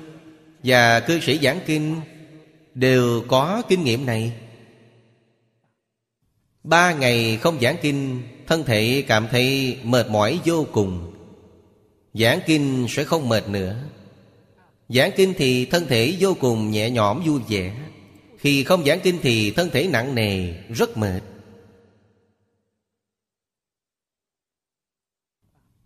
[0.64, 1.96] Và cư sĩ giảng kinh
[2.74, 4.32] Đều có kinh nghiệm này.
[6.64, 11.12] Ba ngày không giảng kinh, Thân thể cảm thấy mệt mỏi vô cùng.
[12.14, 13.76] Giảng kinh sẽ không mệt nữa.
[14.88, 17.74] Giảng kinh thì thân thể vô cùng nhẹ nhõm, vui vẻ.
[18.38, 21.20] Khi không giảng kinh thì thân thể nặng nề, Rất mệt.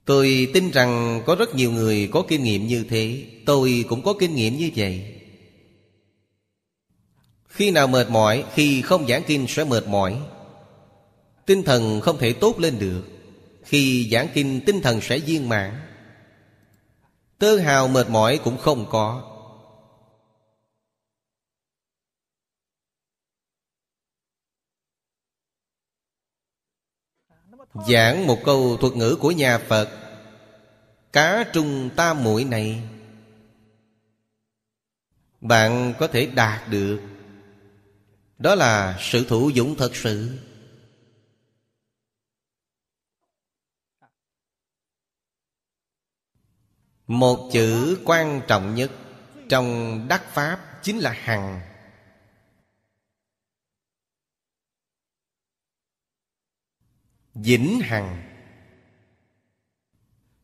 [0.04, 3.22] Tôi tin rằng có rất nhiều người có kinh nghiệm như thế.
[3.46, 5.14] Tôi cũng có kinh nghiệm như vậy.
[7.48, 10.16] Khi nào mệt mỏi, Khi không giảng kinh sẽ mệt mỏi.
[11.46, 13.02] Tinh thần không thể tốt lên được.
[13.64, 15.80] Khi giảng kinh, tinh thần sẽ viên mãn.
[17.38, 19.33] Tơ hào mệt mỏi cũng không có.
[27.74, 29.88] Giảng một câu thuật ngữ của nhà Phật,
[31.12, 32.82] Cá trung ta mũi này.
[35.40, 37.00] Bạn có thể đạt được.
[38.38, 40.38] Đó là sự thủ dũng thật sự.
[47.06, 48.90] Một chữ quan trọng nhất
[49.48, 51.73] Trong đắc Pháp chính là hằng.
[57.34, 58.30] Vĩnh hằng.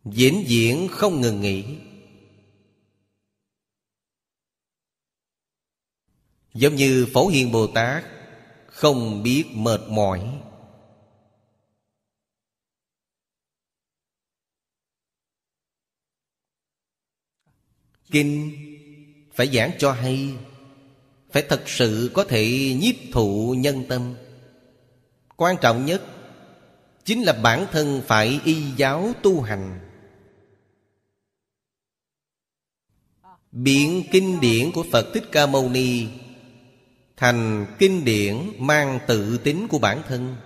[0.05, 1.79] Vĩnh viễn không ngừng nghỉ.
[6.55, 8.05] Giống như Phổ Hiền Bồ Tát,
[8.67, 10.41] Không biết mệt mỏi.
[18.11, 18.53] Kinh
[19.35, 20.35] phải giảng cho hay,
[21.31, 24.15] Phải thật sự có thể nhiếp thụ nhân tâm.
[25.37, 26.03] Quan trọng nhất
[27.05, 29.81] Chính là bản thân phải y giáo tu hành.
[33.53, 36.07] Biện kinh điển của Phật Thích Ca Mâu Ni
[37.17, 40.37] Thành kinh điển mang tự tính của bản thân.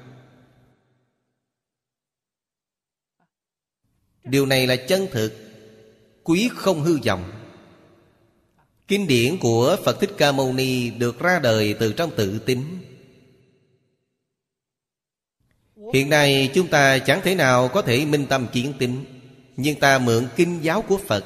[4.25, 5.33] Điều này là chân thực,
[6.25, 7.33] Quý không hư vọng.
[8.89, 12.79] Kinh điển của Phật Thích Ca Mâu Ni được ra đời từ trong tự tính.
[15.93, 19.05] Hiện nay chúng ta chẳng thể nào có thể minh tâm kiến tính
[19.57, 21.25] Nhưng ta mượn kinh giáo của Phật.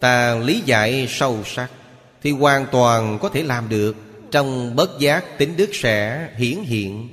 [0.00, 1.70] Ta lý giải sâu sắc
[2.22, 3.96] Thì hoàn toàn có thể làm được
[4.30, 7.08] Trong bất giác tính đức sẽ hiển hiện.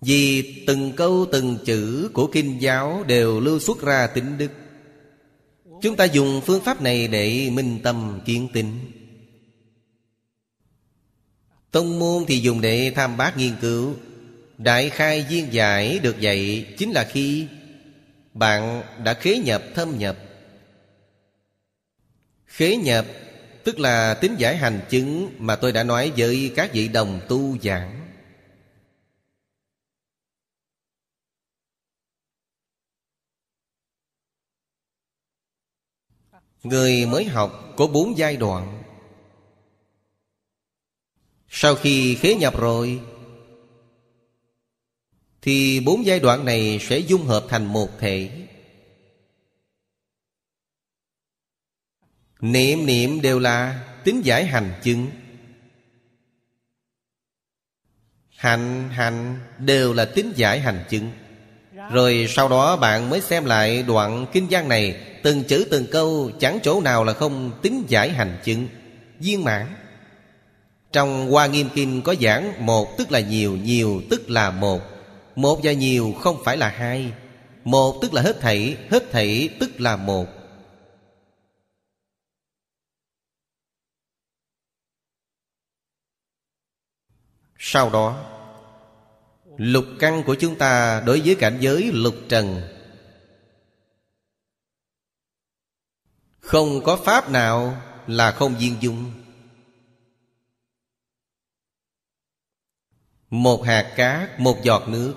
[0.00, 4.50] Vì từng câu từng chữ của kinh giáo Đều lưu xuất ra tính đức.
[5.82, 8.97] Chúng ta dùng phương pháp này để minh tâm kiến tính
[11.70, 13.94] Tông môn thì dùng để tham bác nghiên cứu.
[14.58, 17.46] Đại khai viên giải được dạy Chính là khi
[18.34, 20.18] bạn đã khế nhập thâm nhập.
[22.46, 23.06] Khế nhập
[23.64, 27.58] Tức là tính giải hành chứng Mà tôi đã nói với các vị đồng tu
[27.62, 27.98] giảng.
[36.62, 38.77] Người mới học có bốn giai đoạn.
[41.50, 43.00] Sau khi khế nhập rồi,
[45.42, 48.30] Thì bốn giai đoạn này sẽ dung hợp thành một thể.
[52.40, 55.10] Niệm niệm đều là tính giải hành chứng.
[58.36, 61.10] Hành hành đều là tính giải hành chứng.
[61.90, 66.30] Rồi sau đó bạn mới xem lại đoạn kinh văn này, Từng chữ từng câu,
[66.40, 68.68] chẳng chỗ nào là không tính giải hành chứng.
[69.18, 69.66] Viên mãn.
[70.92, 74.80] Trong Hoa Nghiêm Kinh có giảng Một tức là nhiều, nhiều tức là một.
[75.36, 77.12] Một và nhiều không phải là hai.
[77.64, 80.26] Một tức là hết thảy, hết thảy tức là một.
[87.58, 88.24] Sau đó
[89.58, 92.62] Lục căn của chúng ta đối với cảnh giới lục trần.
[96.40, 99.12] Không có pháp nào là không viên dung.
[103.30, 105.14] Một hạt cát, một giọt nước.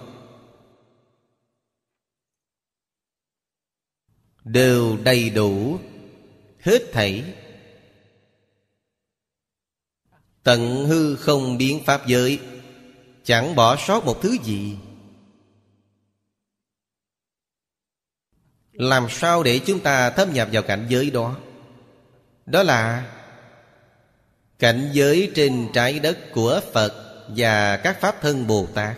[4.43, 5.79] Đều đầy đủ
[6.59, 7.33] Hết thảy.
[10.43, 12.39] Tận hư không biến pháp giới
[13.23, 14.77] Chẳng bỏ sót một thứ gì.
[18.71, 21.37] Làm sao để chúng ta thâm nhập vào cảnh giới đó?
[22.45, 23.11] Đó là
[24.59, 27.10] Cảnh giới trên trái đất của Phật.
[27.35, 28.97] Và các Pháp thân Bồ Tát.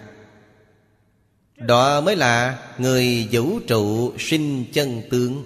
[1.58, 5.46] Đó mới là người vũ trụ sinh chân tướng.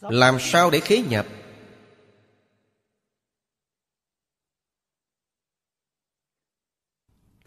[0.00, 1.26] Làm sao để khế nhập?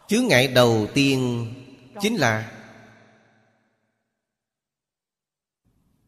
[0.08, 1.48] Chướng ngại đầu tiên
[2.02, 2.52] Chính là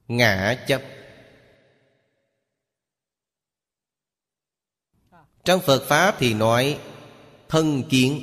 [0.07, 0.81] Ngã chấp.
[5.47, 6.77] Trong Phật Pháp thì nói,
[7.49, 8.21] Thân kiến.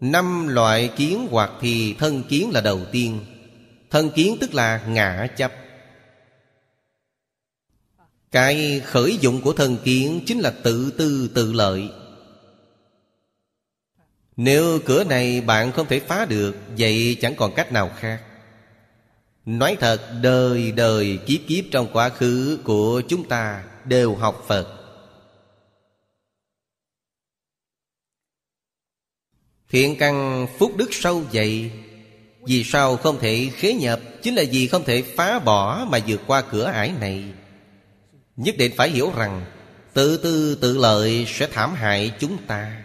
[0.00, 3.20] Năm loại kiến hoặc thì thân kiến là đầu tiên.
[3.90, 5.52] Thân kiến tức là ngã chấp.
[8.30, 11.88] Cái khởi dụng của thân kiến chính là tự tư tự lợi.
[14.36, 18.22] Nếu cửa này bạn không thể phá được, Vậy chẳng còn cách nào khác.
[19.46, 24.79] Nói thật, đời đời kiếp kiếp trong quá khứ của chúng ta đều học Phật.
[29.70, 31.70] Thiện căn phúc đức sâu dày.
[32.46, 34.00] Vì sao không thể khế nhập?
[34.22, 37.24] Chính là vì không thể phá bỏ Mà vượt qua cửa ải này.
[38.36, 39.44] Nhất định phải hiểu rằng,
[39.92, 42.82] Tự tư tự lợi sẽ thảm hại chúng ta.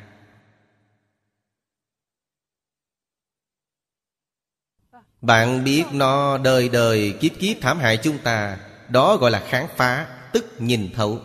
[5.22, 8.58] Bạn biết nó đời đời kiếp kiếp thảm hại chúng ta.
[8.90, 11.20] Đó gọi là kháng phá, Tức nhìn thấu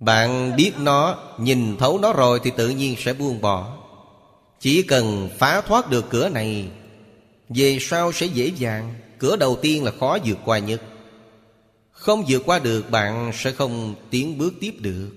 [0.00, 3.76] bạn biết nó, Nhìn thấu nó rồi thì tự nhiên sẽ buông bỏ.
[4.60, 6.70] Chỉ cần phá thoát được cửa này,
[7.48, 8.94] Về sau sẽ dễ dàng.
[9.18, 10.82] Cửa đầu tiên là khó vượt qua nhất.
[11.90, 15.10] Không vượt qua được, bạn sẽ không tiến bước tiếp được.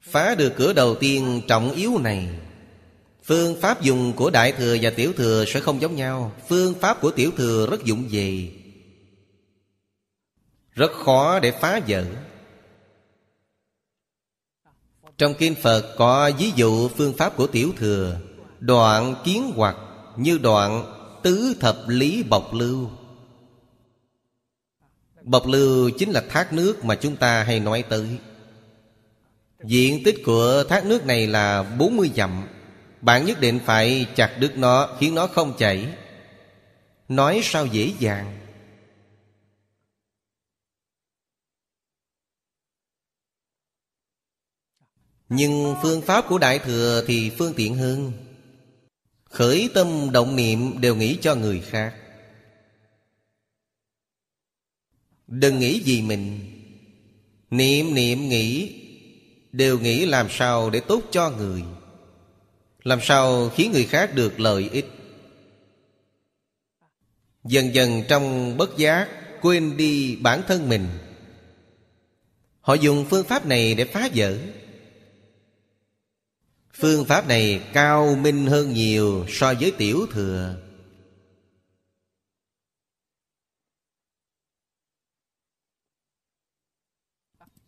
[0.00, 2.28] Phá được cửa đầu tiên trọng yếu này.
[3.28, 6.32] Phương pháp dùng của Đại Thừa và Tiểu Thừa sẽ không giống nhau.
[6.48, 8.52] Phương pháp của Tiểu Thừa rất dụng về.
[10.72, 12.04] Rất khó để phá vỡ.
[15.18, 18.20] Trong Kinh Phật có ví dụ phương pháp của Tiểu Thừa.
[18.60, 19.76] Đoạn kiến hoặc
[20.16, 20.84] như đoạn
[21.22, 22.90] tứ thập lý bọc lưu.
[25.22, 28.18] Bọc lưu chính là thác nước mà chúng ta hay nói tới.
[29.64, 32.46] Diện tích của thác nước này là 40 dặm
[33.00, 35.94] bạn nhất định phải chặt đứt nó, Khiến nó không chảy.
[37.08, 38.38] Nói sao dễ dàng.
[45.28, 48.12] Nhưng phương pháp của Đại Thừa thì phương tiện hơn.
[49.24, 51.94] Khởi tâm động niệm đều nghĩ cho người khác.
[55.26, 56.54] Đừng nghĩ gì mình.
[57.50, 58.74] Niệm niệm nghĩ,
[59.52, 61.62] Đều nghĩ làm sao để tốt cho người
[62.84, 64.86] làm sao khiến người khác được lợi ích?
[67.44, 69.08] Dần dần trong bất giác,
[69.40, 70.88] Quên đi bản thân mình.
[72.60, 74.38] Họ dùng phương pháp này để phá vỡ.
[76.72, 80.56] Phương pháp này cao minh hơn nhiều so với tiểu thừa.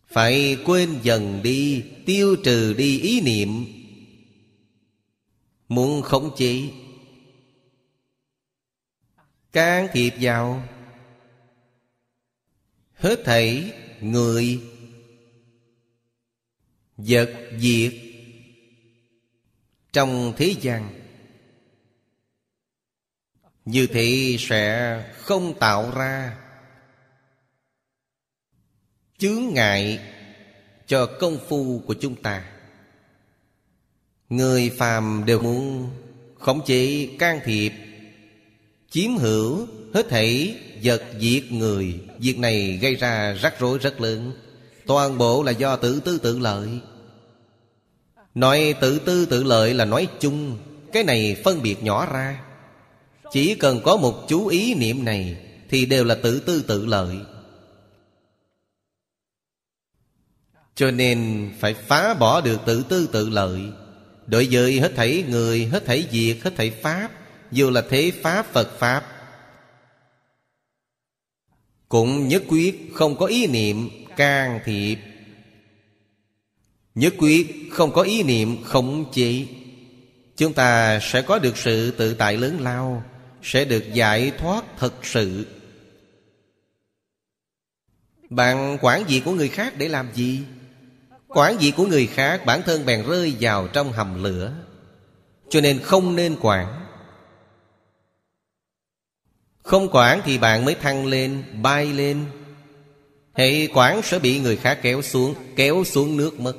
[0.06, 3.79] Phải quên dần đi, Tiêu trừ đi ý niệm.
[5.70, 6.70] Muốn khống chế.
[9.52, 10.62] Can thiệp vào.
[12.94, 14.62] Hết thảy người.
[16.96, 17.94] Vật diệt
[19.92, 21.00] Trong thế gian.
[23.64, 26.38] Như thế sẽ không tạo ra.
[29.18, 30.00] Chướng ngại
[30.86, 32.59] cho công phu của chúng ta.
[34.30, 35.88] Người phàm đều muốn
[36.38, 37.72] khống chế can thiệp,
[38.90, 42.00] Chiếm hữu hết thảy vật diệt người.
[42.18, 44.32] Việc này gây ra rắc rối rất lớn.
[44.86, 46.68] Toàn bộ là do tự tư tự lợi.
[48.34, 50.58] Nói tự tư tự lợi là nói chung.
[50.92, 52.44] Cái này phân biệt nhỏ ra.
[53.32, 55.36] Chỉ cần có một chú ý niệm này
[55.68, 57.16] Thì đều là tự tư tự lợi.
[60.74, 63.60] Cho nên phải phá bỏ được tự tư tự lợi.
[64.30, 67.10] Đối với hết thảy người, hết thảy việc, hết thảy Pháp
[67.52, 69.04] Dù là thế Pháp, Phật Pháp.
[71.88, 74.98] Cũng nhất quyết không có ý niệm can thiệp.
[76.94, 79.46] Nhất quyết không có ý niệm khống chế
[80.36, 83.04] Chúng ta sẽ có được sự tự tại lớn lao
[83.42, 85.46] Sẽ được giải thoát thật sự.
[88.30, 90.40] Bạn quản gì của người khác để làm gì?
[91.34, 94.52] Quản gì của người khác bản thân bèn rơi vào trong hầm lửa.
[95.48, 96.86] Cho nên không nên quản.
[99.62, 102.26] Không quản thì bạn mới thăng lên, bay lên.
[103.34, 106.54] Hệ quản sẽ bị người khác kéo xuống Kéo xuống nước mất.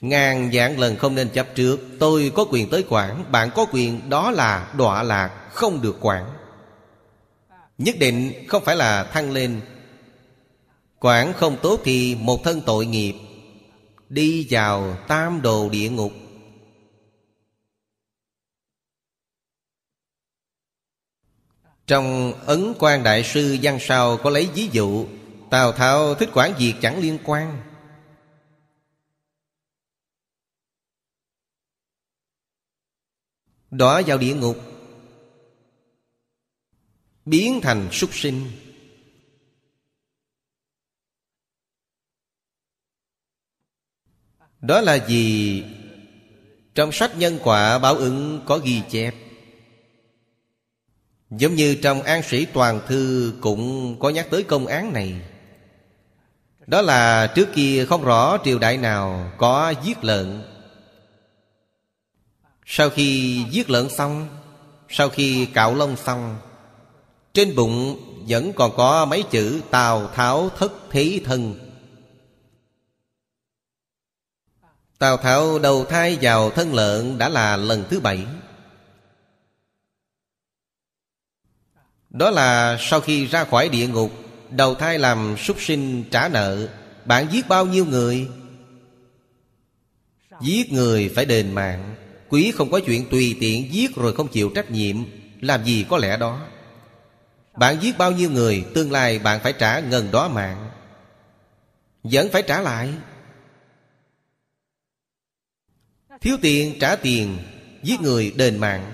[0.00, 1.80] Ngàn dạng lần không nên chấp trước.
[1.98, 6.30] Tôi có quyền tới quản Bạn có quyền đó là đọa lạc Không được quản.
[7.78, 9.60] Nhất định không phải là thăng lên.
[11.04, 13.14] Quản không tốt thì một thân tội nghiệp,
[14.08, 16.12] Đi vào tam đồ địa ngục.
[21.86, 25.06] Trong Ấn quan Đại sư Văn Sao có lấy ví dụ,
[25.50, 27.62] Tào Tháo thích quản việc chẳng liên quan.
[33.70, 34.56] Đó vào địa ngục,
[37.24, 38.63] Biến thành súc sinh.
[44.66, 45.62] Đó là gì?
[46.74, 49.14] Trong sách nhân quả báo ứng có ghi chép.
[51.30, 55.14] Giống như trong An Sĩ Toàn Thư cũng có nhắc tới công án này.
[56.66, 60.42] Đó là trước kia không rõ triều đại nào có giết lợn.
[62.66, 64.28] Sau khi giết lợn xong,
[64.88, 66.36] Sau khi cạo lông xong,
[67.34, 71.63] Trên bụng vẫn còn có mấy chữ Tào Tháo thất thế thân.
[75.04, 78.26] Tào Tháo đầu thai vào thân lợn đã là lần thứ bảy.
[82.10, 84.12] Đó là sau khi ra khỏi địa ngục,
[84.50, 86.68] Đầu thai làm súc sinh trả nợ,
[87.04, 88.28] Bạn giết bao nhiêu người?
[90.40, 91.94] Giết người phải đền mạng.
[92.28, 94.96] Quý không có chuyện tùy tiện giết rồi không chịu trách nhiệm,
[95.40, 96.40] Làm gì có lẽ đó?
[97.56, 100.70] Bạn giết bao nhiêu người, Tương lai bạn phải trả ngần đó mạng.
[102.02, 102.88] Vẫn phải trả lại.
[106.24, 107.38] Thiếu tiền trả tiền,
[107.82, 108.92] Giết người đền mạng.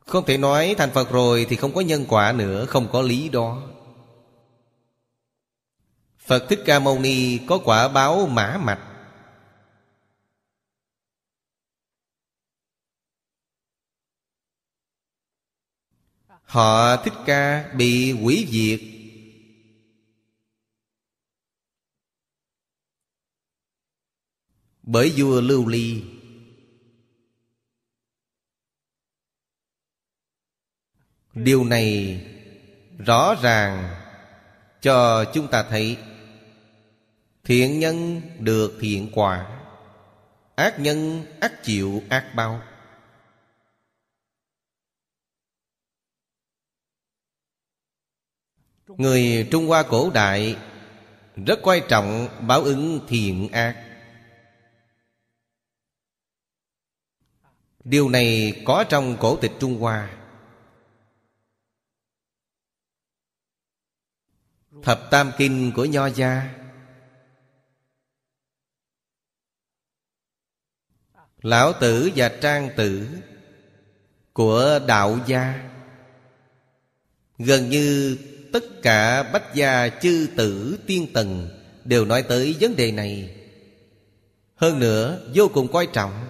[0.00, 3.28] Không thể nói thành Phật rồi Thì không có nhân quả nữa, Không có lý
[3.28, 3.62] đó.
[6.18, 8.80] Phật Thích Ca Mâu Ni Có quả báo mã mạch.
[16.42, 18.95] Họ Thích Ca bị quỷ diệt.
[24.86, 26.02] Bởi vua Lưu Ly.
[31.34, 32.20] Điều này
[32.98, 33.96] rõ ràng
[34.80, 35.98] cho chúng ta thấy.
[37.44, 39.62] Thiện nhân được thiện quả,
[40.56, 42.62] Ác nhân ác chịu ác bao.
[48.86, 50.56] Người Trung Hoa cổ đại
[51.46, 53.85] Rất quan trọng báo ứng thiện ác.
[57.88, 60.16] Điều này có trong cổ tịch Trung Hoa.
[64.82, 66.54] Thập Tam Kinh của Nho Gia.
[71.42, 73.08] Lão Tử và Trang Tử
[74.32, 75.70] Của Đạo Gia.
[77.38, 78.18] Gần như
[78.52, 81.48] tất cả bách gia chư tử tiên tần
[81.84, 83.36] Đều nói tới vấn đề này.
[84.54, 86.25] Hơn nữa, vô cùng quan trọng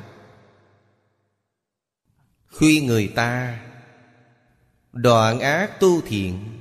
[2.59, 3.63] Khuyên người ta,
[4.93, 6.61] Đoạn ác tu thiện.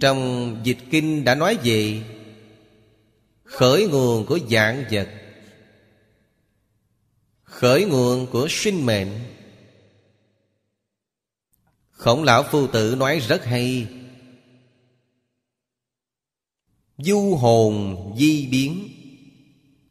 [0.00, 2.02] Trong dịch kinh đã nói về
[3.44, 5.08] Khởi nguồn của dạng vật,
[7.42, 9.08] Khởi nguồn của sinh mệnh.
[11.90, 13.88] Khổng lão phu tử nói rất hay.
[16.98, 18.87] Du hồn di biến.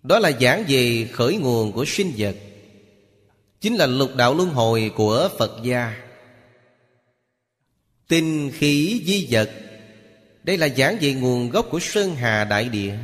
[0.07, 2.35] Đó là giảng về khởi nguồn của sinh vật.
[3.61, 6.03] Chính là lục đạo luân hồi của Phật gia.
[8.07, 9.51] Tinh khí di vật.
[10.43, 12.97] Đây là giảng về nguồn gốc của Sơn Hà Đại Địa.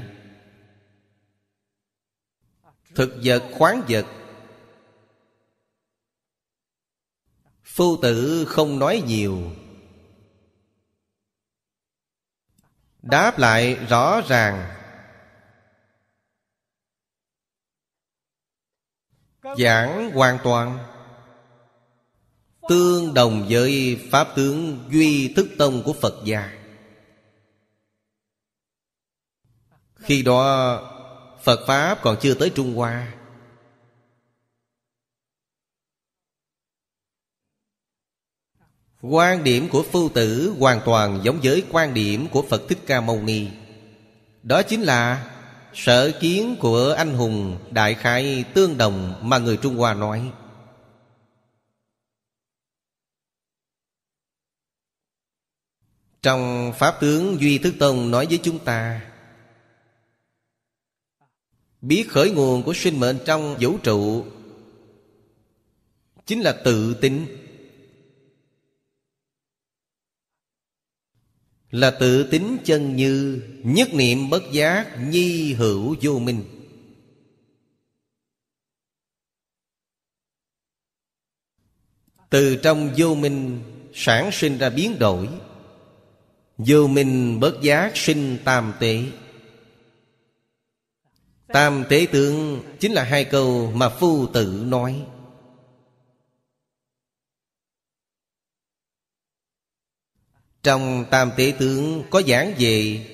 [2.96, 4.06] Thực vật, khoáng vật.
[7.64, 9.52] Phu tử không nói nhiều.
[13.02, 14.83] Đáp lại rõ ràng.
[19.58, 20.78] Giảng hoàn toàn.
[22.70, 26.54] Tương đồng với Pháp tướng Duy Thức Tông của Phật gia.
[29.96, 30.80] Khi đó,
[31.44, 33.14] Phật Pháp còn chưa tới Trung Hoa.
[39.02, 43.02] Quan điểm của phu tử hoàn toàn giống với quan điểm của Phật Thích Ca
[43.02, 43.48] Mâu Ni.
[44.44, 45.33] Đó chính là
[45.74, 50.32] Sở kiến của anh hùng đại khái tương đồng mà người Trung Hoa nói.
[56.22, 59.02] Trong Pháp tướng Duy Thức Tông nói với chúng ta,
[61.82, 64.26] Biết khởi nguồn của sinh mệnh trong vũ trụ
[66.26, 67.43] Chính là tự tính.
[71.74, 76.44] Là tự tính chân như, Nhất niệm bất giác Nhi hữu vô minh.
[82.30, 83.62] Từ trong vô minh
[83.94, 85.30] Sản sinh ra biến đổi,
[86.58, 89.04] Vô minh bất giác sinh tam tế.
[91.48, 95.06] Tam tế tượng Chính là hai câu mà phu tử nói.
[100.64, 103.06] Trong tam tế tướng có giảng về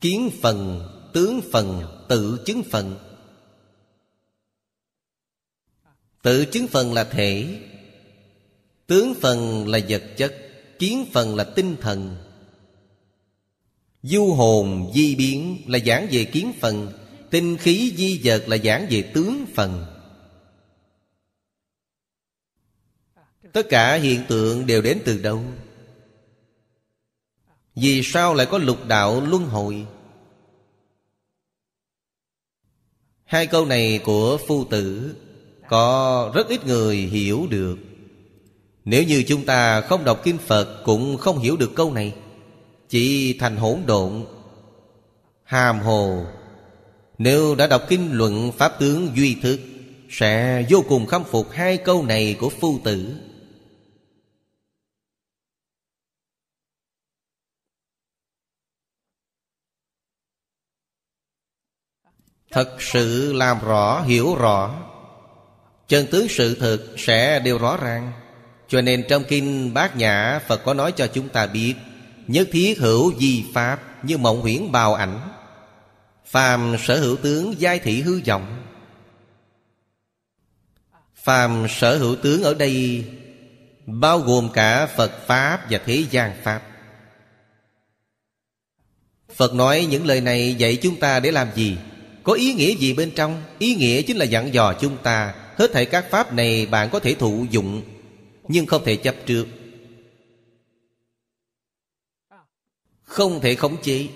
[0.00, 2.98] Kiến phần, tướng phần, tự chứng phần.
[6.22, 7.58] Tự chứng phần là thể
[8.86, 10.34] Tướng phần là vật chất
[10.78, 12.16] Kiến phần là tinh thần.
[14.02, 16.92] Du hồn di biến là giảng về kiến phần
[17.30, 19.99] Tinh khí di vật là giảng về tướng phần.
[23.52, 25.42] Tất cả hiện tượng đều đến từ đâu?
[27.74, 29.86] Vì sao lại có lục đạo luân hồi?
[33.24, 35.14] Hai câu này của phu tử
[35.68, 37.78] Có rất ít người hiểu được
[38.84, 42.14] Nếu như chúng ta không đọc Kinh Phật Cũng không hiểu được câu này
[42.88, 44.24] Chỉ thành hỗn độn,
[45.44, 46.24] Hàm hồ
[47.18, 49.60] Nếu đã đọc kinh luận Pháp tướng Duy Thức
[50.10, 53.14] Sẽ vô cùng khâm phục hai câu này của phu tử
[62.50, 64.74] Thật sự làm rõ, hiểu rõ.
[65.88, 68.12] Chân tướng sự thực sẽ đều rõ ràng.
[68.68, 71.74] Cho nên trong kinh Bát Nhã Phật có nói cho chúng ta biết
[72.26, 75.20] Nhất thiết hữu di pháp Như mộng huyễn bào ảnh.
[76.26, 78.62] Phàm sở hữu tướng giai thị hư vọng.
[81.14, 83.04] Phàm sở hữu tướng ở đây
[83.86, 86.62] Bao gồm cả Phật Pháp và thế gian Pháp.
[89.34, 91.76] Phật nói những lời này dạy chúng ta để làm gì?
[92.22, 93.42] Có ý nghĩa gì bên trong?
[93.58, 97.00] Ý nghĩa chính là dặn dò chúng ta, Hết thảy các pháp này bạn có
[97.00, 97.82] thể thụ dụng,
[98.48, 99.46] Nhưng không thể chấp trước.
[103.02, 104.08] Không thể khống chế.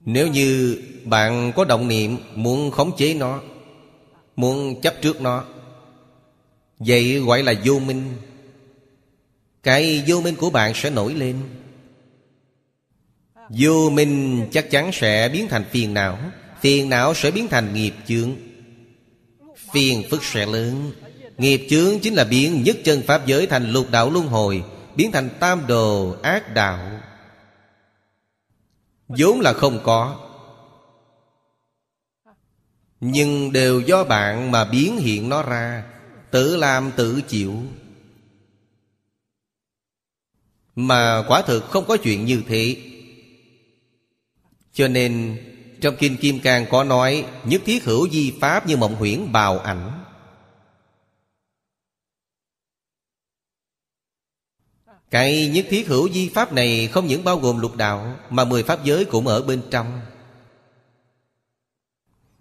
[0.00, 3.42] Nếu như bạn có động niệm Muốn khống chế nó,
[4.36, 5.44] Muốn chấp trước nó,
[6.86, 8.12] Vậy gọi là vô minh.
[9.62, 11.36] Cái vô minh của bạn sẽ nổi lên.
[13.58, 16.18] Vô minh chắc chắn sẽ biến thành phiền não
[16.60, 18.36] Phiền não sẽ biến thành nghiệp chướng.
[19.72, 20.92] Phiền phức sẽ lớn,
[21.38, 24.64] Nghiệp chướng chính là biến nhất chân Pháp giới thành lục đạo luân hồi,
[24.96, 27.00] Biến thành tam đồ ác đạo.
[29.08, 30.28] Vốn là không có,
[33.00, 35.84] Nhưng đều do bạn mà biến hiện nó ra,
[36.30, 37.54] Tự làm tự chịu.
[40.76, 42.91] Mà quả thực không có chuyện như thế
[44.72, 45.38] cho nên,
[45.80, 49.58] trong Kinh Kim Cang có nói, Nhất thiết hữu di pháp như mộng huyễn bào
[49.58, 50.04] ảnh.
[55.10, 58.62] Cái nhất thiết hữu di pháp này Không những bao gồm lục đạo, Mà mười
[58.62, 60.00] pháp giới cũng ở bên trong.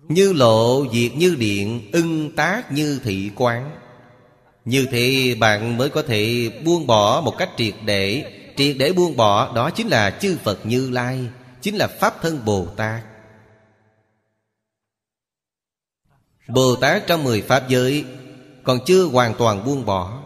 [0.07, 3.71] Như lộ, diệt như điện, Ưng tác như thị quán.
[4.65, 8.33] Như thế bạn mới có thể buông bỏ một cách triệt để.
[8.57, 11.27] Triệt để buông bỏ Đó chính là chư Phật Như Lai.
[11.61, 13.03] Chính là Pháp thân Bồ Tát.
[16.47, 18.05] Bồ Tát trong mười Pháp giới
[18.63, 20.23] Còn chưa hoàn toàn buông bỏ.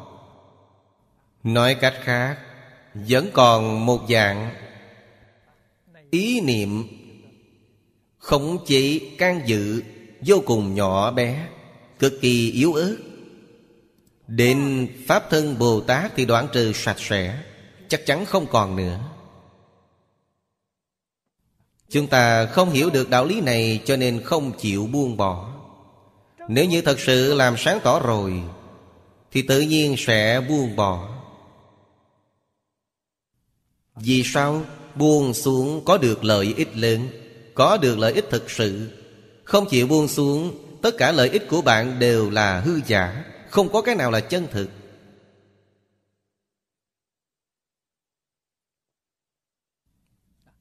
[1.44, 2.38] Nói cách khác,
[2.94, 4.56] Vẫn còn một dạng
[6.12, 6.84] Ý niệm
[8.18, 9.84] Khống chế can dự
[10.26, 11.48] Vô cùng nhỏ bé,
[12.00, 12.98] Cực kỳ yếu ớt.
[14.28, 17.44] Đến Pháp thân Bồ Tát thì đoạn trừ sạch sẽ,
[17.88, 19.00] Chắc chắn không còn nữa.
[21.90, 25.52] Chúng ta không hiểu được đạo lý này Cho nên không chịu buông bỏ.
[26.50, 28.42] Nếu như thật sự làm sáng tỏ rồi,
[29.32, 31.10] Thì tự nhiên sẽ buông bỏ.
[33.96, 34.62] Vì sao
[34.96, 37.08] buông xuống có được lợi ích lớn,
[37.54, 38.90] Có được lợi ích thực sự?
[39.44, 43.72] Không chịu buông xuống, Tất cả lợi ích của bạn đều là hư giả, Không
[43.72, 44.70] có cái nào là chân thực.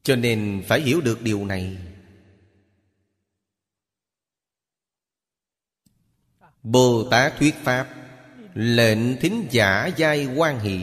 [0.04, 1.76] Cho nên phải hiểu được điều này.
[6.62, 7.88] Bồ Tát thuyết Pháp,
[8.54, 10.80] Lệnh thính giả giai quan hỷ.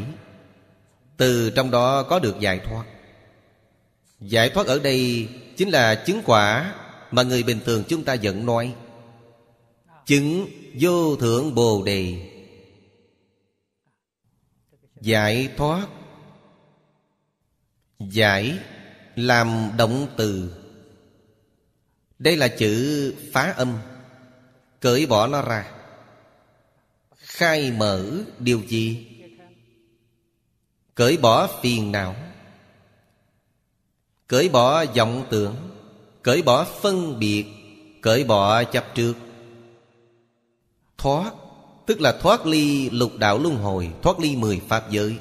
[1.18, 2.86] Từ trong đó có được giải thoát.
[4.20, 6.76] Giải thoát ở đây Chính là chứng quả
[7.12, 8.76] Mà người bình thường chúng ta vẫn nói.
[10.06, 10.48] Chứng
[10.80, 12.32] vô thượng bồ đề.
[15.02, 15.88] Giải thoát.
[18.00, 18.60] Giải
[19.28, 20.52] làm động từ.
[22.20, 23.78] Đây là chữ phá âm.
[24.80, 25.72] Cởi bỏ nó ra.
[27.16, 28.06] Khai mở
[28.40, 29.08] điều gì?
[30.96, 32.16] Cởi bỏ phiền não.
[34.28, 35.56] Cởi bỏ vọng tưởng.
[36.24, 37.46] Cởi bỏ phân biệt.
[38.02, 39.14] Cởi bỏ chấp trước.
[40.98, 41.34] Thoát,
[41.86, 45.16] Tức là thoát ly lục đạo luân hồi, Thoát ly mười pháp giới.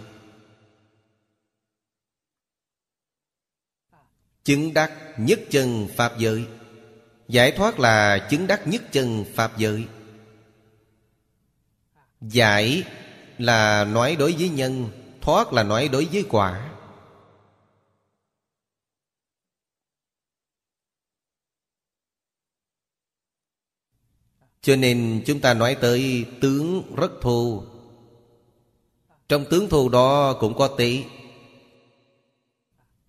[4.44, 6.44] Chứng đắc nhất chân Pháp giới.
[7.28, 9.86] Giải thoát là chứng đắc nhất chân Pháp giới.
[12.20, 12.84] Giải
[13.38, 14.90] là nói đối với nhân,
[15.20, 16.70] Thoát là nói đối với quả.
[24.62, 27.62] Cho nên chúng ta nói tới tướng rất thù
[29.28, 31.04] Trong tướng thù đó cũng có tỷ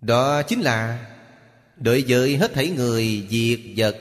[0.01, 1.07] Đó chính là
[1.81, 3.97] Đối với hết thảy người, diệt vật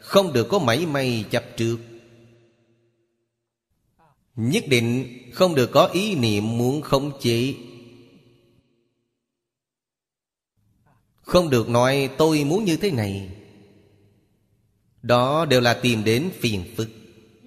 [0.00, 1.78] Không được có mảy may chấp trước
[4.36, 7.54] Nhất định không được có ý niệm muốn khống chế.
[11.14, 13.30] Không được nói tôi muốn như thế này.
[15.02, 16.88] Đó đều là tìm đến phiền phức.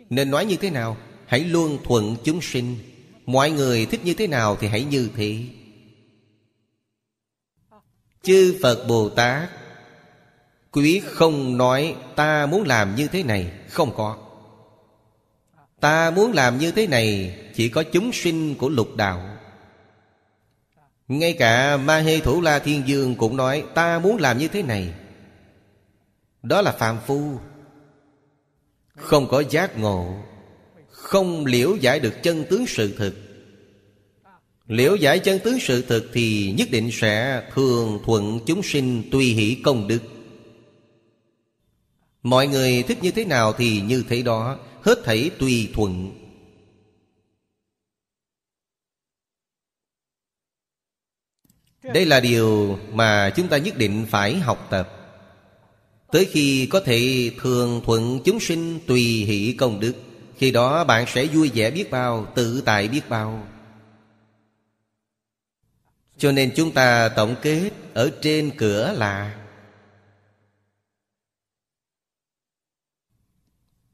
[0.10, 2.76] Nên nói như thế nào Hãy luôn thuận chúng sinh.
[3.26, 5.44] Mọi người thích như thế nào thì hãy như thế.
[8.24, 9.50] Chư Phật Bồ Tát
[10.78, 14.18] Quý không nói ta muốn làm như thế này, Không có.
[15.80, 19.38] Ta muốn làm như thế này Chỉ có chúng sinh của lục đạo.
[21.08, 24.64] Ngay cả Ma Hê Thủ La Thiên Dương cũng nói Ta muốn làm như thế
[24.64, 24.94] này.
[26.44, 27.40] Đó là phàm phu.
[28.96, 30.14] Không có giác ngộ,
[30.90, 33.16] Không liễu giải được chân tướng sự thực.
[34.68, 39.26] Liễu giải chân tướng sự thực Thì nhất định sẽ thường thuận chúng sinh Tùy
[39.26, 40.00] hỷ công đức.
[42.24, 44.60] Mọi người thích như thế nào thì như thế đó.
[44.82, 46.12] Hết thảy tùy thuận.
[51.84, 54.94] Đây là điều mà chúng ta nhất định phải học tập.
[56.12, 59.94] Tới khi có thể thường thuận chúng sinh tùy hỷ công đức
[60.38, 63.48] Khi đó bạn sẽ vui vẻ biết bao, tự tại biết bao.
[66.18, 69.37] Cho nên chúng ta tổng kết ở trên cửa là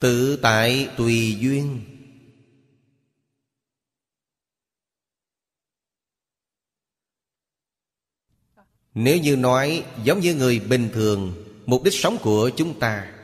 [0.04, 1.82] Tự tại tùy duyên.
[8.94, 13.16] Nếu như nói giống như người bình thường, Mục đích sống của chúng ta.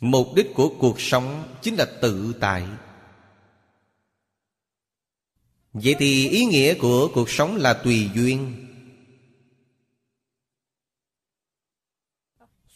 [0.00, 2.66] Mục đích của cuộc sống chính là tự tại.
[5.72, 8.65] Vậy thì ý nghĩa của cuộc sống là tùy duyên.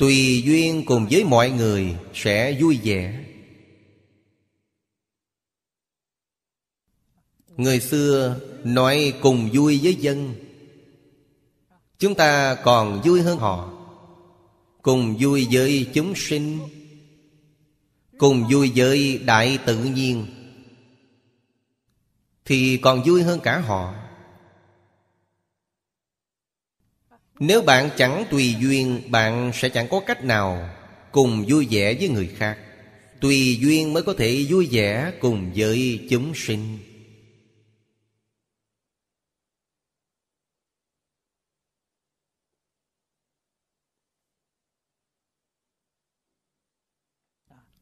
[0.00, 3.24] Tùy duyên cùng với mọi người sẽ vui vẻ.
[7.56, 10.34] Người xưa nói cùng vui với dân.
[11.98, 13.72] Chúng ta còn vui hơn họ.
[14.82, 16.58] Cùng vui với chúng sinh.
[18.18, 20.26] Cùng vui với đại tự nhiên.
[22.44, 23.94] Thì còn vui hơn cả họ.
[27.40, 30.70] Nếu bạn chẳng tùy duyên, Bạn sẽ chẳng có cách nào
[31.12, 32.58] Cùng vui vẻ với người khác.
[33.20, 36.78] Tùy duyên mới có thể vui vẻ Cùng với chúng sinh.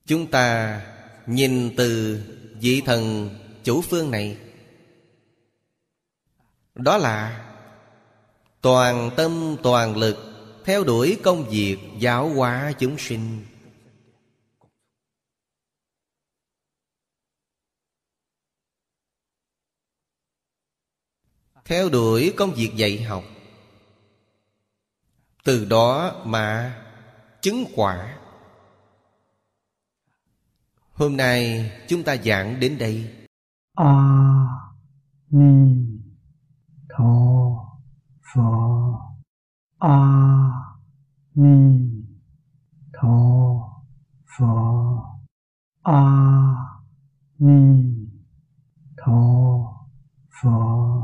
[0.06, 0.80] Chúng ta
[1.26, 2.20] nhìn từ
[2.60, 3.30] vị thần
[3.64, 4.36] chủ phương này.
[6.74, 7.48] Đó là
[8.60, 10.16] Toàn tâm, toàn lực,
[10.64, 13.44] Theo đuổi công việc giáo hóa chúng sinh.
[21.64, 23.24] Theo đuổi công việc dạy học.
[25.44, 26.76] Từ đó mà
[27.43, 28.18] chứng quả.
[30.93, 33.14] Hôm nay chúng ta giảng đến đây.
[33.74, 34.09] A
[35.30, 35.68] Ni
[38.29, 39.17] 佛
[39.79, 40.77] 阿
[41.33, 42.05] 弥
[42.93, 43.83] 陀
[44.27, 45.03] 佛。
[45.81, 46.79] 阿
[47.39, 48.11] 弥
[48.99, 49.87] 陀
[50.29, 50.99] 佛。